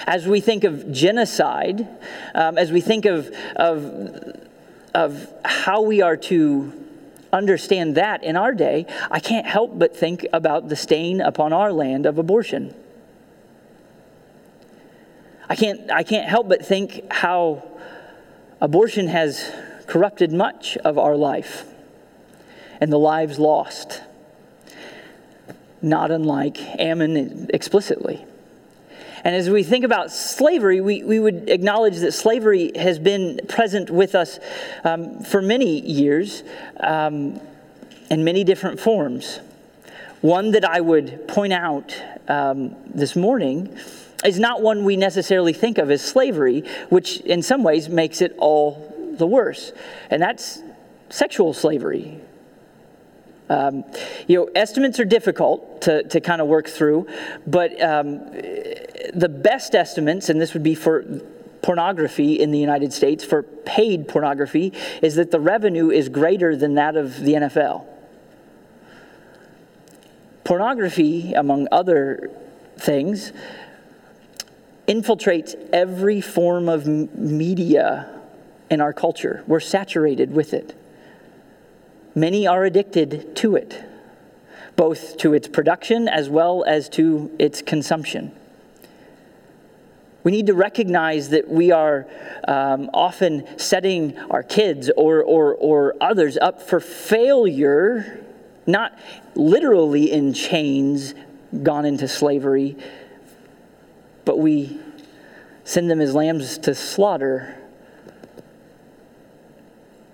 As 0.06 0.28
we 0.28 0.42
think 0.42 0.64
of 0.66 0.92
genocide, 0.92 1.88
um, 2.36 2.58
as 2.58 2.72
we 2.72 2.82
think 2.82 3.06
of, 3.06 3.34
of, 3.56 4.38
of 4.94 5.34
how 5.46 5.82
we 5.82 6.02
are 6.02 6.18
to 6.18 6.74
understand 7.32 7.96
that 7.96 8.24
in 8.24 8.36
our 8.36 8.54
day, 8.54 8.86
I 9.10 9.20
can't 9.20 9.48
help 9.48 9.80
but 9.80 9.96
think 9.96 10.26
about 10.34 10.70
the 10.70 10.76
stain 10.76 11.22
upon 11.22 11.54
our 11.54 11.72
land 11.72 12.06
of 12.06 12.18
abortion. 12.20 12.76
I 15.50 15.56
can't, 15.56 15.92
I 15.92 16.04
can't 16.04 16.28
help 16.28 16.48
but 16.50 16.66
think 16.66 17.12
how 17.12 17.64
Abortion 18.62 19.08
has 19.08 19.52
corrupted 19.88 20.32
much 20.32 20.78
of 20.78 20.98
our 20.98 21.16
life 21.16 21.66
and 22.80 22.92
the 22.92 22.98
lives 22.98 23.38
lost, 23.38 24.02
not 25.82 26.12
unlike 26.12 26.58
Ammon 26.80 27.50
explicitly. 27.54 28.26
And 29.26 29.36
as 29.36 29.50
we 29.50 29.64
think 29.64 29.86
about 29.86 30.12
slavery, 30.12 30.82
we, 30.82 31.04
we 31.04 31.20
would 31.20 31.50
acknowledge 31.50 32.00
that 32.00 32.12
slavery 32.14 32.72
has 32.76 33.00
been 33.00 33.40
present 33.48 33.90
with 33.90 34.16
us 34.16 34.40
um, 34.84 35.24
for 35.24 35.42
many 35.42 35.80
years 35.80 36.44
um, 36.80 37.40
in 38.10 38.24
many 38.24 38.44
different 38.44 38.80
forms. 38.80 39.40
One 40.22 40.52
that 40.52 40.66
I 40.66 40.82
would 40.82 41.28
point 41.28 41.54
out 41.54 41.96
um, 42.28 42.76
this 42.94 43.16
morning 43.16 43.78
is 44.26 44.40
not 44.40 44.62
one 44.62 44.86
we 44.86 44.98
necessarily 44.98 45.54
think 45.54 45.78
of 45.78 45.92
as 45.92 46.02
slavery, 46.04 46.64
which 46.90 47.18
in 47.22 47.42
some 47.42 47.64
ways 47.64 47.90
makes 47.90 48.22
it 48.22 48.36
all 48.38 49.16
the 49.18 49.28
worse. 49.28 49.72
And 50.10 50.22
that's 50.22 50.62
sexual 51.10 51.54
slavery. 51.54 52.20
Um, 53.50 53.84
you 54.28 54.38
know, 54.38 54.50
estimates 54.56 55.00
are 55.00 55.06
difficult 55.06 55.82
to, 55.82 56.04
to 56.04 56.22
kind 56.22 56.42
of 56.42 56.48
work 56.48 56.68
through, 56.68 57.08
but 57.46 57.80
um, 57.82 58.20
the 59.14 59.30
best 59.30 59.76
estimates, 59.76 60.30
and 60.30 60.40
this 60.42 60.54
would 60.54 60.64
be 60.64 60.76
for 60.76 61.04
pornography 61.62 62.40
in 62.40 62.52
the 62.52 62.60
United 62.60 62.94
States, 62.94 63.24
for 63.24 63.44
paid 63.44 64.08
pornography, 64.08 64.74
is 65.02 65.16
that 65.16 65.32
the 65.32 65.40
revenue 65.40 65.90
is 65.90 66.10
greater 66.10 66.56
than 66.56 66.76
that 66.76 66.96
of 66.96 67.20
the 67.22 67.34
NFL. 67.34 67.86
Pornography, 70.44 71.34
among 71.34 71.68
other 71.72 72.32
things, 72.78 73.32
infiltrates 74.88 75.56
every 75.72 76.22
form 76.22 76.68
of 76.68 76.86
media 76.86 78.10
in 78.70 78.82
our 78.82 78.94
culture. 78.94 79.44
We're 79.48 79.60
saturated 79.60 80.32
with 80.32 80.54
it. 80.54 80.76
many 82.16 82.46
are 82.46 82.64
addicted 82.64 83.36
to 83.38 83.56
it, 83.56 83.84
both 84.76 85.18
to 85.18 85.34
its 85.34 85.48
production 85.48 86.08
as 86.08 86.30
well 86.30 86.64
as 86.66 86.90
to 86.90 87.32
its 87.40 87.62
consumption. 87.62 88.32
We 90.24 90.32
need 90.32 90.48
to 90.48 90.54
recognize 90.54 91.30
that 91.30 91.50
we 91.50 91.72
are 91.72 92.08
um, 92.48 92.90
often 92.94 93.46
setting 93.58 94.18
our 94.30 94.44
kids 94.44 94.90
or, 94.96 95.22
or, 95.22 95.56
or 95.56 95.96
others 96.00 96.38
up 96.38 96.62
for 96.62 96.80
failure, 96.80 98.24
not 98.66 98.98
literally 99.36 100.12
in 100.12 100.34
chains, 100.34 101.14
gone 101.62 101.86
into 101.86 102.08
slavery, 102.08 102.78
but 104.26 104.40
we 104.40 104.80
send 105.64 105.90
them 105.90 106.02
as 106.02 106.14
lambs 106.14 106.58
to 106.60 106.76
slaughter 106.76 107.56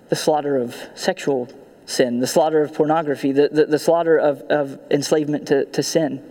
the 0.08 0.16
slaughter 0.16 0.56
of 0.56 0.76
sexual 0.94 1.48
sin, 1.86 2.18
the 2.18 2.26
slaughter 2.26 2.62
of 2.62 2.74
pornography, 2.74 3.32
the, 3.32 3.48
the, 3.48 3.66
the 3.66 3.78
slaughter 3.78 4.16
of, 4.18 4.42
of 4.42 4.78
enslavement 4.90 5.48
to, 5.48 5.64
to 5.66 5.82
sin. 5.82 6.22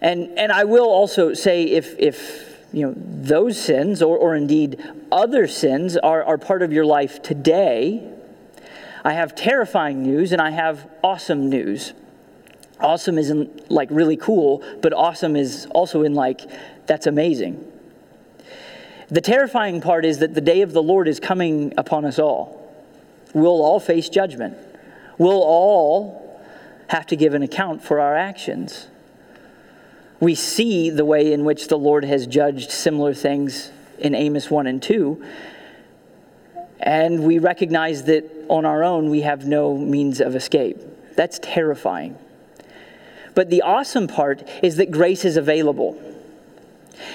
And, 0.00 0.38
and 0.38 0.50
I 0.50 0.64
will 0.64 0.86
also 0.86 1.34
say 1.34 1.64
if, 1.64 1.98
if 1.98 2.58
you 2.72 2.86
know, 2.86 2.94
those 2.96 3.60
sins, 3.60 4.02
or, 4.02 4.16
or 4.16 4.34
indeed 4.34 4.82
other 5.12 5.46
sins, 5.46 5.96
are, 5.96 6.24
are 6.24 6.38
part 6.38 6.62
of 6.62 6.72
your 6.72 6.86
life 6.86 7.22
today, 7.22 8.10
I 9.04 9.12
have 9.12 9.34
terrifying 9.34 10.02
news 10.02 10.32
and 10.32 10.40
I 10.40 10.50
have 10.50 10.88
awesome 11.02 11.50
news. 11.50 11.92
Awesome 12.80 13.18
isn't 13.18 13.70
like 13.70 13.88
really 13.90 14.16
cool, 14.16 14.64
but 14.80 14.92
awesome 14.92 15.36
is 15.36 15.66
also 15.72 16.02
in 16.02 16.14
like, 16.14 16.40
that's 16.86 17.06
amazing. 17.06 17.64
The 19.08 19.20
terrifying 19.20 19.80
part 19.80 20.04
is 20.04 20.18
that 20.18 20.34
the 20.34 20.40
day 20.40 20.62
of 20.62 20.72
the 20.72 20.82
Lord 20.82 21.08
is 21.08 21.20
coming 21.20 21.74
upon 21.76 22.04
us 22.04 22.18
all. 22.18 22.56
We'll 23.34 23.62
all 23.62 23.80
face 23.80 24.08
judgment. 24.08 24.56
We'll 25.18 25.42
all 25.42 26.40
have 26.88 27.06
to 27.08 27.16
give 27.16 27.34
an 27.34 27.42
account 27.42 27.82
for 27.82 28.00
our 28.00 28.16
actions 28.16 28.88
we 30.20 30.34
see 30.34 30.90
the 30.90 31.04
way 31.04 31.32
in 31.32 31.44
which 31.44 31.68
the 31.68 31.78
Lord 31.78 32.04
has 32.04 32.26
judged 32.26 32.70
similar 32.70 33.14
things 33.14 33.72
in 33.98 34.14
Amos 34.14 34.50
1 34.50 34.66
and 34.66 34.82
2. 34.82 35.24
And 36.78 37.24
we 37.24 37.38
recognize 37.38 38.04
that 38.04 38.30
on 38.48 38.66
our 38.66 38.84
own 38.84 39.10
we 39.10 39.22
have 39.22 39.46
no 39.46 39.76
means 39.76 40.20
of 40.20 40.36
escape. 40.36 40.78
That's 41.16 41.38
terrifying. 41.38 42.18
But 43.34 43.50
the 43.50 43.62
awesome 43.62 44.08
part 44.08 44.46
is 44.62 44.76
that 44.76 44.90
grace 44.90 45.24
is 45.24 45.36
available. 45.36 46.00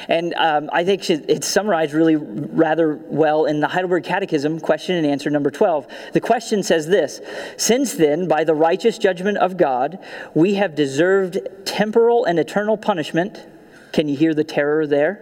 And 0.08 0.34
um, 0.36 0.70
I 0.72 0.84
think 0.84 1.10
it's 1.10 1.48
summarized 1.48 1.94
really 1.94 2.16
rather 2.16 2.96
well 2.96 3.46
in 3.46 3.60
the 3.60 3.68
Heidelberg 3.68 4.04
Catechism, 4.04 4.60
question 4.60 4.96
and 4.96 5.06
answer 5.06 5.30
number 5.30 5.52
12. 5.52 5.88
The 6.14 6.22
question 6.22 6.64
says 6.64 6.88
this 6.88 7.22
Since 7.58 7.94
then, 7.94 8.28
by 8.28 8.44
the 8.44 8.56
righteous 8.56 8.98
judgment 8.98 9.38
of 9.38 9.58
God, 9.58 10.00
we 10.34 10.56
have 10.56 10.76
deserved 10.76 11.40
temporal 11.66 12.26
and 12.26 12.40
eternal 12.40 12.78
punishment. 12.78 13.46
Can 13.94 14.08
you 14.08 14.18
hear 14.18 14.34
the 14.34 14.44
terror 14.44 14.86
there? 14.88 15.22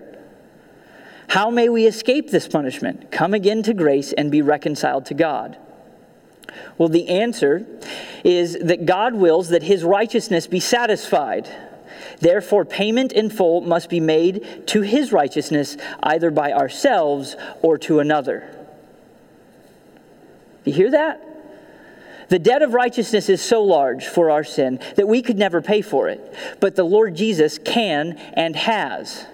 How 1.27 1.49
may 1.49 1.69
we 1.69 1.87
escape 1.87 2.29
this 2.29 2.47
punishment, 2.47 3.11
come 3.11 3.33
again 3.33 3.63
to 3.63 3.73
grace, 3.73 4.13
and 4.13 4.31
be 4.31 4.41
reconciled 4.41 5.05
to 5.07 5.13
God? 5.13 5.57
Well, 6.77 6.89
the 6.89 7.09
answer 7.09 7.65
is 8.23 8.57
that 8.59 8.85
God 8.85 9.13
wills 9.15 9.49
that 9.49 9.63
his 9.63 9.83
righteousness 9.83 10.47
be 10.47 10.59
satisfied 10.59 11.49
Therefore, 12.19 12.63
payment 12.63 13.11
in 13.11 13.29
full 13.29 13.61
must 13.61 13.89
be 13.89 13.99
made 13.99 14.65
to 14.67 14.81
his 14.81 15.11
righteousness 15.11 15.75
either 16.01 16.31
by 16.31 16.53
ourselves 16.53 17.35
or 17.61 17.77
to 17.79 17.99
another. 17.99 18.49
You 20.63 20.73
hear 20.73 20.91
that? 20.91 21.21
The 22.29 22.39
debt 22.39 22.61
of 22.61 22.73
righteousness 22.73 23.27
is 23.27 23.41
so 23.41 23.61
large 23.63 24.07
for 24.07 24.31
our 24.31 24.45
sin 24.45 24.79
that 24.95 25.07
we 25.07 25.21
could 25.21 25.37
never 25.37 25.61
pay 25.61 25.81
for 25.81 26.07
it, 26.07 26.33
but 26.61 26.75
the 26.75 26.85
Lord 26.85 27.15
Jesus 27.15 27.57
can 27.57 28.13
and 28.33 28.55
has. 28.55 29.25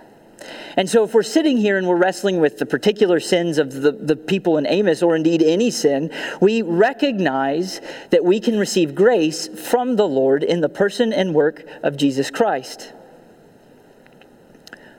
And 0.80 0.90
so, 0.90 1.04
if 1.04 1.14
we're 1.14 1.24
sitting 1.24 1.58
here 1.58 1.78
and 1.78 1.86
we're 1.90 1.98
wrestling 1.98 2.40
with 2.40 2.58
the 2.58 2.66
particular 2.66 3.20
sins 3.20 3.58
of 3.58 3.74
the, 3.74 3.92
the 3.92 4.16
people 4.16 4.58
in 4.58 4.66
Amos, 4.66 5.04
or 5.04 5.14
indeed 5.14 5.44
any 5.44 5.72
sin, 5.72 6.10
we 6.40 6.62
recognize 6.62 7.82
that 8.12 8.24
we 8.24 8.40
can 8.40 8.58
receive 8.58 8.96
grace 8.96 9.50
from 9.50 9.98
the 9.98 10.08
Lord 10.08 10.42
in 10.42 10.62
the 10.62 10.70
person 10.70 11.12
and 11.12 11.36
work 11.36 11.66
of 11.84 11.98
Jesus 11.98 12.32
Christ. 12.32 12.94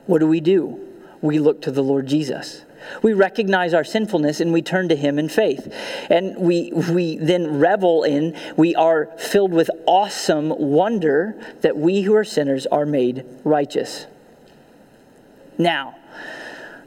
What 0.05 0.19
do 0.19 0.27
we 0.27 0.39
do? 0.39 0.87
We 1.19 1.39
look 1.39 1.63
to 1.63 1.71
the 1.71 1.81
Lord 1.81 2.05
Jesus. 2.05 2.61
We 3.01 3.13
recognize 3.13 3.73
our 3.73 3.83
sinfulness 3.83 4.39
and 4.39 4.53
we 4.53 4.61
turn 4.61 4.87
to 4.89 4.95
Him 4.95 5.17
in 5.17 5.29
faith. 5.29 5.73
And 6.11 6.37
we, 6.37 6.71
we 6.73 7.17
then 7.17 7.57
revel 7.57 8.03
in, 8.03 8.37
we 8.55 8.75
are 8.75 9.07
filled 9.17 9.51
with 9.51 9.71
awesome 9.87 10.49
wonder 10.49 11.43
that 11.61 11.75
we 11.75 12.03
who 12.03 12.13
are 12.13 12.23
sinners 12.23 12.67
are 12.67 12.85
made 12.85 13.25
righteous. 13.43 14.05
Now, 15.57 15.95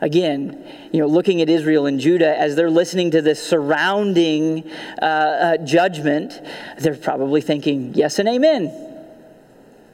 again, 0.01 0.65
you 0.93 1.01
know, 1.01 1.07
looking 1.07 1.41
at 1.41 1.49
Israel 1.49 1.87
and 1.87 1.99
Judah 1.99 2.39
as 2.39 2.57
they're 2.57 2.71
listening 2.71 3.11
to 3.13 3.23
this 3.23 3.43
surrounding 3.43 4.71
uh, 5.01 5.05
uh, 5.05 5.57
judgment, 5.59 6.41
they're 6.79 6.95
probably 6.95 7.41
thinking, 7.41 7.95
yes 7.95 8.19
and 8.19 8.29
amen. 8.29 8.73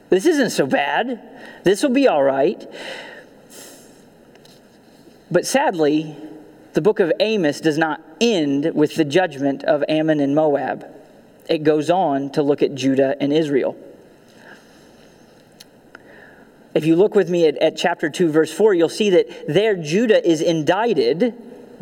This 0.09 0.25
isn't 0.25 0.49
so 0.49 0.67
bad. 0.67 1.21
This 1.63 1.81
will 1.83 1.91
be 1.91 2.07
all 2.07 2.21
right. 2.21 2.69
But 5.31 5.45
sadly, 5.45 6.15
the 6.73 6.81
book 6.81 6.99
of 6.99 7.13
Amos 7.19 7.61
does 7.61 7.77
not 7.77 8.01
end 8.19 8.73
with 8.75 8.95
the 8.95 9.05
judgment 9.05 9.63
of 9.63 9.83
Ammon 9.87 10.19
and 10.19 10.35
Moab. 10.35 10.85
It 11.47 11.63
goes 11.63 11.89
on 11.89 12.31
to 12.31 12.43
look 12.43 12.61
at 12.61 12.75
Judah 12.75 13.15
and 13.21 13.31
Israel. 13.31 13.77
If 16.73 16.85
you 16.85 16.95
look 16.95 17.15
with 17.15 17.29
me 17.29 17.47
at, 17.47 17.57
at 17.57 17.75
chapter 17.75 18.09
2, 18.09 18.29
verse 18.29 18.53
4, 18.53 18.73
you'll 18.73 18.89
see 18.89 19.09
that 19.11 19.47
there 19.47 19.75
Judah 19.75 20.25
is 20.27 20.41
indicted 20.41 21.33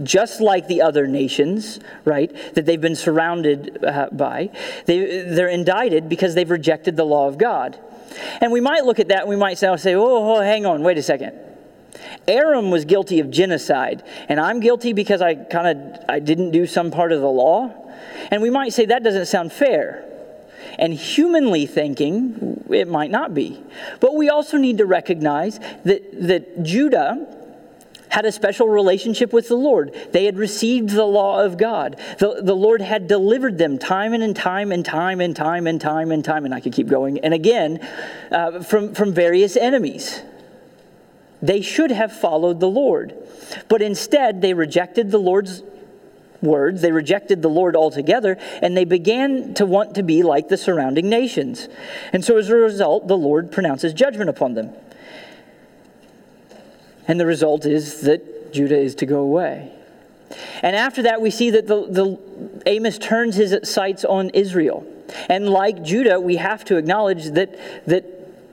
just 0.02 0.40
like 0.40 0.68
the 0.68 0.82
other 0.82 1.08
nations, 1.08 1.80
right, 2.06 2.34
that 2.56 2.66
they've 2.66 2.80
been 2.80 2.96
surrounded 2.96 3.84
uh, 3.84 4.08
by. 4.12 4.50
They, 4.86 5.24
they're 5.24 5.50
indicted 5.50 6.08
because 6.08 6.36
they've 6.36 6.50
rejected 6.50 6.96
the 6.96 7.04
law 7.04 7.28
of 7.28 7.38
God. 7.38 7.78
And 8.42 8.52
we 8.52 8.62
might 8.62 8.86
look 8.86 9.00
at 9.00 9.10
that 9.10 9.22
and 9.22 9.30
we 9.30 9.36
might 9.36 9.58
say, 9.58 9.68
oh, 9.68 9.78
oh, 9.86 10.42
hang 10.42 10.66
on, 10.66 10.84
wait 10.84 10.98
a 10.98 11.04
second. 11.04 11.38
Aram 12.28 12.72
was 12.72 12.86
guilty 12.86 13.20
of 13.20 13.30
genocide, 13.32 14.04
and 14.30 14.40
I'm 14.40 14.60
guilty 14.60 14.94
because 14.94 15.22
I 15.22 15.36
kind 15.36 15.68
of 15.68 16.06
I 16.08 16.20
didn't 16.20 16.52
do 16.52 16.66
some 16.66 16.92
part 16.92 17.12
of 17.12 17.22
the 17.22 17.28
law. 17.28 17.74
And 18.32 18.42
we 18.42 18.50
might 18.50 18.74
say 18.74 18.86
that 18.86 19.04
doesn't 19.04 19.26
sound 19.26 19.52
fair. 19.52 20.06
And 20.78 20.94
humanly 20.94 21.66
thinking, 21.66 22.64
it 22.70 22.88
might 22.88 23.12
not 23.12 23.34
be. 23.34 23.62
But 24.00 24.16
we 24.16 24.30
also 24.30 24.58
need 24.58 24.78
to 24.78 24.86
recognize 24.86 25.60
that, 25.86 26.28
that 26.28 26.64
Judah 26.64 27.36
had 28.10 28.26
a 28.26 28.32
special 28.32 28.68
relationship 28.68 29.32
with 29.32 29.48
the 29.48 29.56
Lord. 29.56 29.96
They 30.12 30.26
had 30.26 30.38
received 30.38 30.90
the 30.90 31.06
law 31.06 31.44
of 31.44 31.58
God. 31.58 31.98
The, 32.18 32.42
the 32.44 32.56
Lord 32.56 32.82
had 32.82 33.08
delivered 33.08 33.58
them 33.58 33.78
time 33.78 34.14
and, 34.14 34.24
and 34.24 34.36
time 34.36 34.72
and 34.72 34.84
time 34.84 35.22
and 35.22 35.36
time 35.36 35.68
and 35.68 35.80
time 35.80 36.12
and 36.12 36.26
time, 36.26 36.46
and 36.46 36.54
I 36.54 36.60
could 36.60 36.74
keep 36.74 36.88
going, 36.88 37.20
and 37.20 37.34
again, 37.34 37.88
uh, 38.32 38.62
from, 38.64 38.94
from 38.94 39.14
various 39.14 39.56
enemies. 39.56 40.22
They 41.42 41.62
should 41.62 41.92
have 41.92 42.12
followed 42.12 42.60
the 42.60 42.68
Lord. 42.68 43.16
But 43.70 43.82
instead, 43.82 44.42
they 44.42 44.54
rejected 44.54 45.12
the 45.12 45.20
Lord's 45.20 45.64
words. 46.42 46.82
They 46.82 46.92
rejected 46.92 47.42
the 47.42 47.50
Lord 47.50 47.76
altogether, 47.76 48.38
and 48.62 48.76
they 48.76 48.86
began 48.86 49.54
to 49.56 49.66
want 49.66 49.96
to 49.96 50.04
be 50.04 50.24
like 50.24 50.48
the 50.48 50.58
surrounding 50.58 51.10
nations. 51.10 51.68
And 52.14 52.24
so, 52.24 52.38
as 52.38 52.50
a 52.50 52.56
result, 52.56 53.08
the 53.08 53.18
Lord 53.18 53.52
pronounces 53.52 53.94
judgment 53.94 54.30
upon 54.30 54.54
them. 54.54 54.74
And 57.08 57.20
the 57.20 57.26
result 57.26 57.66
is 57.66 58.02
that 58.02 58.54
Judah 58.54 58.78
is 58.78 58.96
to 58.96 59.06
go 59.06 59.20
away. 59.20 59.72
And 60.62 60.76
after 60.76 61.04
that, 61.04 61.22
we 61.22 61.32
see 61.32 61.50
that 61.52 61.68
the, 61.68 61.88
the 61.88 62.62
Amos 62.68 62.98
turns 62.98 63.36
his 63.36 63.58
sights 63.64 64.06
on 64.06 64.30
Israel. 64.30 64.86
And 65.28 65.50
like 65.50 65.84
Judah, 65.84 66.20
we 66.20 66.36
have 66.36 66.64
to 66.66 66.78
acknowledge 66.78 67.32
that, 67.32 67.58
that 67.88 68.06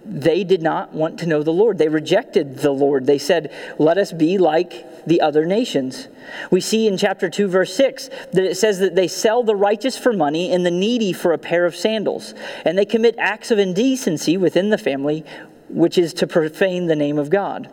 they 0.06 0.44
did 0.44 0.62
not 0.62 0.94
want 0.94 1.18
to 1.20 1.26
know 1.26 1.42
the 1.42 1.52
Lord. 1.52 1.78
They 1.78 1.88
rejected 1.88 2.58
the 2.58 2.70
Lord. 2.70 3.06
They 3.06 3.18
said, 3.18 3.52
Let 3.78 3.98
us 3.98 4.12
be 4.12 4.38
like 4.38 4.95
the 5.06 5.20
other 5.20 5.46
nations. 5.46 6.08
We 6.50 6.60
see 6.60 6.88
in 6.88 6.96
chapter 6.98 7.30
2, 7.30 7.48
verse 7.48 7.74
6, 7.74 8.08
that 8.32 8.44
it 8.44 8.56
says 8.56 8.80
that 8.80 8.94
they 8.94 9.08
sell 9.08 9.42
the 9.42 9.56
righteous 9.56 9.96
for 9.96 10.12
money 10.12 10.52
and 10.52 10.66
the 10.66 10.70
needy 10.70 11.12
for 11.12 11.32
a 11.32 11.38
pair 11.38 11.64
of 11.64 11.76
sandals. 11.76 12.34
And 12.64 12.76
they 12.76 12.84
commit 12.84 13.14
acts 13.18 13.50
of 13.50 13.58
indecency 13.58 14.36
within 14.36 14.70
the 14.70 14.78
family, 14.78 15.24
which 15.68 15.96
is 15.96 16.12
to 16.14 16.26
profane 16.26 16.86
the 16.86 16.96
name 16.96 17.18
of 17.18 17.30
God. 17.30 17.70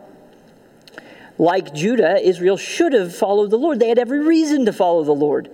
Like 1.36 1.74
Judah, 1.74 2.16
Israel 2.24 2.56
should 2.56 2.92
have 2.92 3.14
followed 3.14 3.50
the 3.50 3.58
Lord. 3.58 3.80
They 3.80 3.88
had 3.88 3.98
every 3.98 4.20
reason 4.20 4.66
to 4.66 4.72
follow 4.72 5.02
the 5.02 5.12
Lord. 5.12 5.50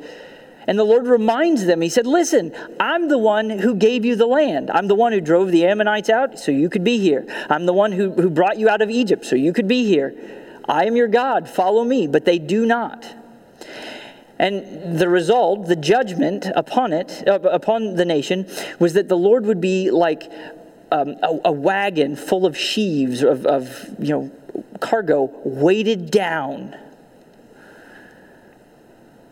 And 0.66 0.78
the 0.78 0.84
Lord 0.84 1.06
reminds 1.06 1.64
them, 1.64 1.80
He 1.80 1.88
said, 1.88 2.06
Listen, 2.06 2.54
I'm 2.78 3.08
the 3.08 3.18
one 3.18 3.48
who 3.48 3.74
gave 3.74 4.04
you 4.04 4.14
the 4.14 4.26
land. 4.26 4.70
I'm 4.70 4.88
the 4.88 4.94
one 4.94 5.12
who 5.12 5.20
drove 5.20 5.50
the 5.50 5.66
Ammonites 5.66 6.10
out 6.10 6.38
so 6.38 6.52
you 6.52 6.68
could 6.68 6.84
be 6.84 6.98
here. 6.98 7.26
I'm 7.48 7.64
the 7.64 7.72
one 7.72 7.92
who, 7.92 8.12
who 8.12 8.28
brought 8.28 8.58
you 8.58 8.68
out 8.68 8.82
of 8.82 8.90
Egypt 8.90 9.24
so 9.24 9.36
you 9.36 9.54
could 9.54 9.66
be 9.66 9.86
here. 9.86 10.14
I 10.70 10.84
am 10.84 10.94
your 10.96 11.08
God, 11.08 11.48
follow 11.48 11.84
me. 11.84 12.06
But 12.06 12.24
they 12.24 12.38
do 12.38 12.64
not. 12.64 13.04
And 14.38 14.98
the 14.98 15.08
result, 15.08 15.66
the 15.66 15.76
judgment 15.76 16.46
upon 16.54 16.94
it, 16.94 17.28
uh, 17.28 17.40
upon 17.40 17.96
the 17.96 18.06
nation, 18.06 18.46
was 18.78 18.94
that 18.94 19.08
the 19.08 19.16
Lord 19.16 19.44
would 19.44 19.60
be 19.60 19.90
like 19.90 20.32
um, 20.90 21.16
a, 21.22 21.40
a, 21.46 21.52
wagon 21.52 22.16
full 22.16 22.46
of 22.46 22.56
sheaves 22.56 23.22
of, 23.22 23.44
of 23.46 23.94
you 23.98 24.08
know 24.08 24.30
cargo 24.80 25.30
weighted 25.44 26.10
down 26.10 26.74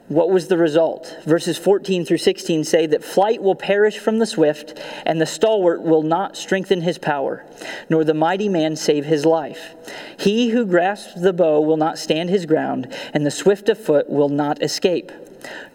what 0.08 0.30
was 0.30 0.48
the 0.48 0.56
result? 0.56 1.14
Verses 1.24 1.58
14 1.58 2.06
through 2.06 2.18
16 2.18 2.64
say 2.64 2.86
that 2.86 3.04
flight 3.04 3.42
will 3.42 3.54
perish 3.54 3.98
from 3.98 4.18
the 4.18 4.26
swift, 4.26 4.78
and 5.04 5.20
the 5.20 5.26
stalwart 5.26 5.82
will 5.82 6.02
not 6.02 6.36
strengthen 6.36 6.80
his 6.80 6.96
power, 6.96 7.44
nor 7.90 8.04
the 8.04 8.14
mighty 8.14 8.48
man 8.48 8.74
save 8.74 9.04
his 9.04 9.26
life. 9.26 9.74
He 10.18 10.48
who 10.48 10.64
grasps 10.64 11.20
the 11.20 11.34
bow 11.34 11.60
will 11.60 11.76
not 11.76 11.98
stand 11.98 12.30
his 12.30 12.46
ground, 12.46 12.92
and 13.12 13.26
the 13.26 13.30
swift 13.30 13.68
of 13.68 13.78
foot 13.78 14.08
will 14.08 14.30
not 14.30 14.62
escape. 14.62 15.12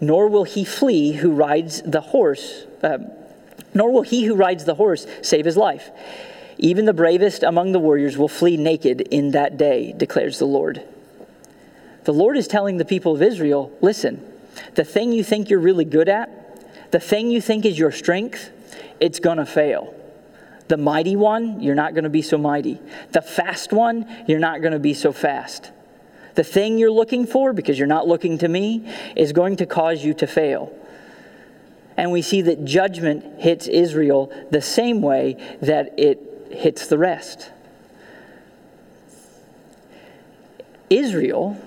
Nor 0.00 0.28
will 0.28 0.44
he 0.44 0.64
flee 0.64 1.12
who 1.12 1.30
rides 1.30 1.80
the 1.82 2.00
horse, 2.00 2.66
uh, 2.82 2.98
nor 3.72 3.92
will 3.92 4.02
he 4.02 4.24
who 4.24 4.34
rides 4.34 4.64
the 4.64 4.74
horse 4.74 5.06
save 5.22 5.44
his 5.44 5.56
life. 5.56 5.90
Even 6.58 6.86
the 6.86 6.92
bravest 6.92 7.44
among 7.44 7.70
the 7.70 7.80
warriors 7.80 8.18
will 8.18 8.28
flee 8.28 8.56
naked 8.56 9.00
in 9.00 9.30
that 9.30 9.56
day, 9.56 9.92
declares 9.92 10.38
the 10.38 10.44
Lord. 10.44 10.82
The 12.04 12.12
Lord 12.12 12.36
is 12.36 12.46
telling 12.46 12.76
the 12.76 12.84
people 12.84 13.14
of 13.14 13.22
Israel 13.22 13.72
listen, 13.80 14.24
the 14.74 14.84
thing 14.84 15.12
you 15.12 15.24
think 15.24 15.50
you're 15.50 15.60
really 15.60 15.84
good 15.84 16.08
at, 16.08 16.92
the 16.92 17.00
thing 17.00 17.30
you 17.30 17.40
think 17.40 17.64
is 17.64 17.78
your 17.78 17.90
strength, 17.90 18.50
it's 19.00 19.18
going 19.18 19.38
to 19.38 19.46
fail. 19.46 19.94
The 20.68 20.76
mighty 20.76 21.16
one, 21.16 21.60
you're 21.60 21.74
not 21.74 21.94
going 21.94 22.04
to 22.04 22.10
be 22.10 22.22
so 22.22 22.38
mighty. 22.38 22.80
The 23.12 23.20
fast 23.20 23.72
one, 23.72 24.24
you're 24.26 24.38
not 24.38 24.60
going 24.60 24.72
to 24.72 24.78
be 24.78 24.94
so 24.94 25.12
fast. 25.12 25.72
The 26.36 26.44
thing 26.44 26.78
you're 26.78 26.90
looking 26.90 27.26
for, 27.26 27.52
because 27.52 27.78
you're 27.78 27.86
not 27.86 28.08
looking 28.08 28.38
to 28.38 28.48
me, 28.48 28.90
is 29.16 29.32
going 29.32 29.56
to 29.56 29.66
cause 29.66 30.04
you 30.04 30.14
to 30.14 30.26
fail. 30.26 30.72
And 31.96 32.10
we 32.10 32.22
see 32.22 32.42
that 32.42 32.64
judgment 32.64 33.40
hits 33.40 33.66
Israel 33.66 34.32
the 34.50 34.62
same 34.62 35.00
way 35.00 35.36
that 35.60 35.98
it 35.98 36.48
hits 36.50 36.86
the 36.86 36.98
rest. 36.98 37.50
Israel 40.90 41.60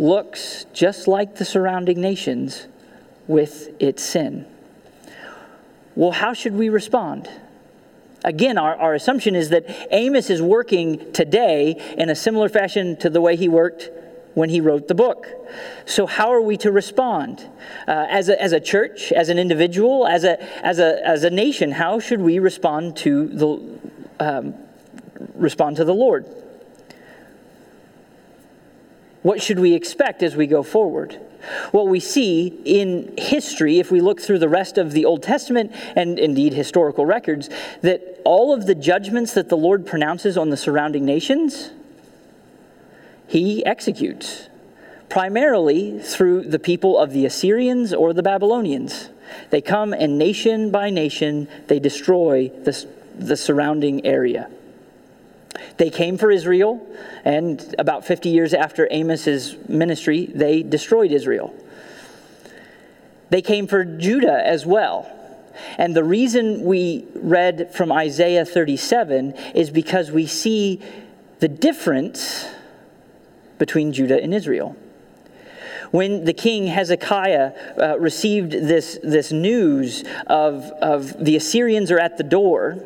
looks 0.00 0.64
just 0.72 1.06
like 1.06 1.36
the 1.36 1.44
surrounding 1.44 2.00
nations 2.00 2.66
with 3.26 3.68
its 3.80 4.02
sin. 4.02 4.46
Well, 5.94 6.10
how 6.10 6.32
should 6.32 6.54
we 6.54 6.70
respond? 6.70 7.28
Again, 8.24 8.56
our, 8.56 8.74
our 8.76 8.94
assumption 8.94 9.36
is 9.36 9.50
that 9.50 9.66
Amos 9.90 10.30
is 10.30 10.40
working 10.40 11.12
today 11.12 11.94
in 11.98 12.08
a 12.08 12.14
similar 12.14 12.48
fashion 12.48 12.96
to 12.96 13.10
the 13.10 13.20
way 13.20 13.36
he 13.36 13.48
worked 13.48 13.90
when 14.32 14.48
he 14.48 14.62
wrote 14.62 14.88
the 14.88 14.94
book. 14.94 15.26
So, 15.84 16.06
how 16.06 16.32
are 16.32 16.40
we 16.40 16.56
to 16.58 16.72
respond? 16.72 17.46
Uh, 17.86 18.06
as, 18.08 18.30
a, 18.30 18.40
as 18.40 18.52
a 18.52 18.60
church, 18.60 19.12
as 19.12 19.28
an 19.28 19.38
individual, 19.38 20.06
as 20.06 20.24
a, 20.24 20.42
as, 20.64 20.78
a, 20.78 21.06
as 21.06 21.24
a 21.24 21.30
nation, 21.30 21.72
how 21.72 21.98
should 21.98 22.20
we 22.20 22.38
respond 22.38 22.96
to 22.98 23.28
the, 23.28 24.24
um, 24.24 24.54
respond 25.34 25.76
to 25.76 25.84
the 25.84 25.94
Lord? 25.94 26.24
What 29.22 29.42
should 29.42 29.58
we 29.58 29.74
expect 29.74 30.22
as 30.22 30.34
we 30.34 30.46
go 30.46 30.62
forward? 30.62 31.20
Well, 31.72 31.88
we 31.88 32.00
see 32.00 32.46
in 32.64 33.14
history, 33.16 33.78
if 33.78 33.90
we 33.90 34.00
look 34.00 34.20
through 34.20 34.38
the 34.38 34.48
rest 34.48 34.78
of 34.78 34.92
the 34.92 35.04
Old 35.04 35.22
Testament 35.22 35.72
and 35.96 36.18
indeed 36.18 36.52
historical 36.52 37.06
records, 37.06 37.48
that 37.82 38.20
all 38.24 38.52
of 38.52 38.66
the 38.66 38.74
judgments 38.74 39.34
that 39.34 39.48
the 39.48 39.56
Lord 39.56 39.86
pronounces 39.86 40.36
on 40.36 40.50
the 40.50 40.56
surrounding 40.56 41.04
nations, 41.04 41.70
he 43.26 43.64
executes, 43.64 44.48
primarily 45.08 45.98
through 45.98 46.42
the 46.42 46.58
people 46.58 46.98
of 46.98 47.12
the 47.12 47.24
Assyrians 47.26 47.92
or 47.92 48.12
the 48.12 48.22
Babylonians. 48.22 49.10
They 49.50 49.60
come 49.60 49.92
and 49.92 50.18
nation 50.18 50.70
by 50.70 50.90
nation, 50.90 51.48
they 51.68 51.78
destroy 51.78 52.48
the, 52.48 52.86
the 53.18 53.36
surrounding 53.36 54.04
area. 54.04 54.50
They 55.76 55.90
came 55.90 56.18
for 56.18 56.30
Israel, 56.30 56.86
and 57.24 57.74
about 57.78 58.04
50 58.04 58.28
years 58.28 58.54
after 58.54 58.88
Amos's 58.90 59.56
ministry, 59.68 60.26
they 60.26 60.62
destroyed 60.62 61.12
Israel. 61.12 61.54
They 63.30 63.42
came 63.42 63.66
for 63.66 63.84
Judah 63.84 64.46
as 64.46 64.66
well. 64.66 65.10
And 65.78 65.94
the 65.94 66.04
reason 66.04 66.64
we 66.64 67.06
read 67.14 67.74
from 67.74 67.92
Isaiah 67.92 68.44
37 68.44 69.32
is 69.54 69.70
because 69.70 70.10
we 70.10 70.26
see 70.26 70.80
the 71.38 71.48
difference 71.48 72.46
between 73.58 73.92
Judah 73.92 74.22
and 74.22 74.34
Israel. 74.34 74.76
When 75.90 76.24
the 76.24 76.32
king 76.32 76.66
Hezekiah 76.66 77.52
uh, 77.78 77.98
received 77.98 78.52
this, 78.52 78.98
this 79.02 79.32
news 79.32 80.04
of, 80.26 80.64
of 80.80 81.24
the 81.24 81.36
Assyrians 81.36 81.90
are 81.90 81.98
at 81.98 82.16
the 82.16 82.22
door, 82.22 82.82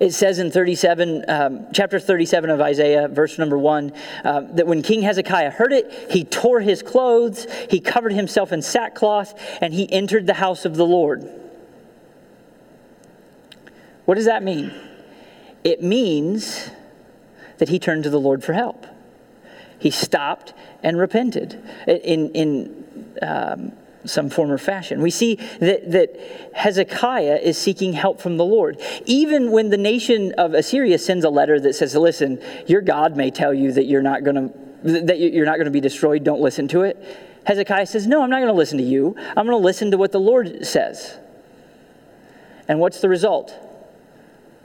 it 0.00 0.14
says 0.14 0.38
in 0.38 0.50
37, 0.50 1.26
um, 1.28 1.66
chapter 1.74 2.00
37 2.00 2.48
of 2.48 2.60
Isaiah, 2.60 3.06
verse 3.06 3.38
number 3.38 3.58
1, 3.58 3.92
uh, 4.24 4.40
that 4.52 4.66
when 4.66 4.82
King 4.82 5.02
Hezekiah 5.02 5.50
heard 5.50 5.74
it, 5.74 5.92
he 6.10 6.24
tore 6.24 6.60
his 6.60 6.82
clothes, 6.82 7.46
he 7.68 7.80
covered 7.80 8.12
himself 8.12 8.50
in 8.50 8.62
sackcloth, 8.62 9.38
and 9.60 9.74
he 9.74 9.90
entered 9.92 10.26
the 10.26 10.34
house 10.34 10.64
of 10.64 10.76
the 10.76 10.86
Lord. 10.86 11.28
What 14.06 14.14
does 14.14 14.24
that 14.24 14.42
mean? 14.42 14.72
It 15.62 15.82
means 15.82 16.70
that 17.58 17.68
he 17.68 17.78
turned 17.78 18.04
to 18.04 18.10
the 18.10 18.18
Lord 18.18 18.42
for 18.42 18.54
help. 18.54 18.86
He 19.78 19.90
stopped 19.90 20.54
and 20.82 20.98
repented. 20.98 21.62
In, 21.86 22.30
in 22.30 23.14
um, 23.20 23.72
some 24.04 24.30
form 24.30 24.50
or 24.50 24.58
fashion. 24.58 25.02
We 25.02 25.10
see 25.10 25.36
that, 25.60 25.90
that 25.92 26.16
Hezekiah 26.54 27.40
is 27.42 27.58
seeking 27.58 27.92
help 27.92 28.20
from 28.20 28.36
the 28.36 28.44
Lord. 28.44 28.80
Even 29.04 29.50
when 29.50 29.70
the 29.70 29.76
nation 29.76 30.32
of 30.38 30.54
Assyria 30.54 30.98
sends 30.98 31.24
a 31.24 31.30
letter 31.30 31.60
that 31.60 31.74
says, 31.74 31.94
Listen, 31.94 32.40
your 32.66 32.80
God 32.80 33.16
may 33.16 33.30
tell 33.30 33.52
you 33.52 33.72
that 33.72 33.84
you're 33.84 34.02
not 34.02 34.24
going 34.24 34.36
to. 34.36 34.54
That 34.82 35.18
you're 35.18 35.44
not 35.44 35.56
going 35.56 35.66
to 35.66 35.70
be 35.70 35.82
destroyed, 35.82 36.24
don't 36.24 36.40
listen 36.40 36.66
to 36.68 36.82
it. 36.82 36.96
Hezekiah 37.44 37.84
says, 37.84 38.06
No, 38.06 38.22
I'm 38.22 38.30
not 38.30 38.38
going 38.38 38.48
to 38.48 38.54
listen 38.54 38.78
to 38.78 38.84
you. 38.84 39.14
I'm 39.18 39.46
going 39.46 39.48
to 39.48 39.56
listen 39.56 39.90
to 39.90 39.98
what 39.98 40.12
the 40.12 40.20
Lord 40.20 40.66
says. 40.66 41.18
And 42.66 42.80
what's 42.80 43.00
the 43.00 43.08
result? 43.08 43.54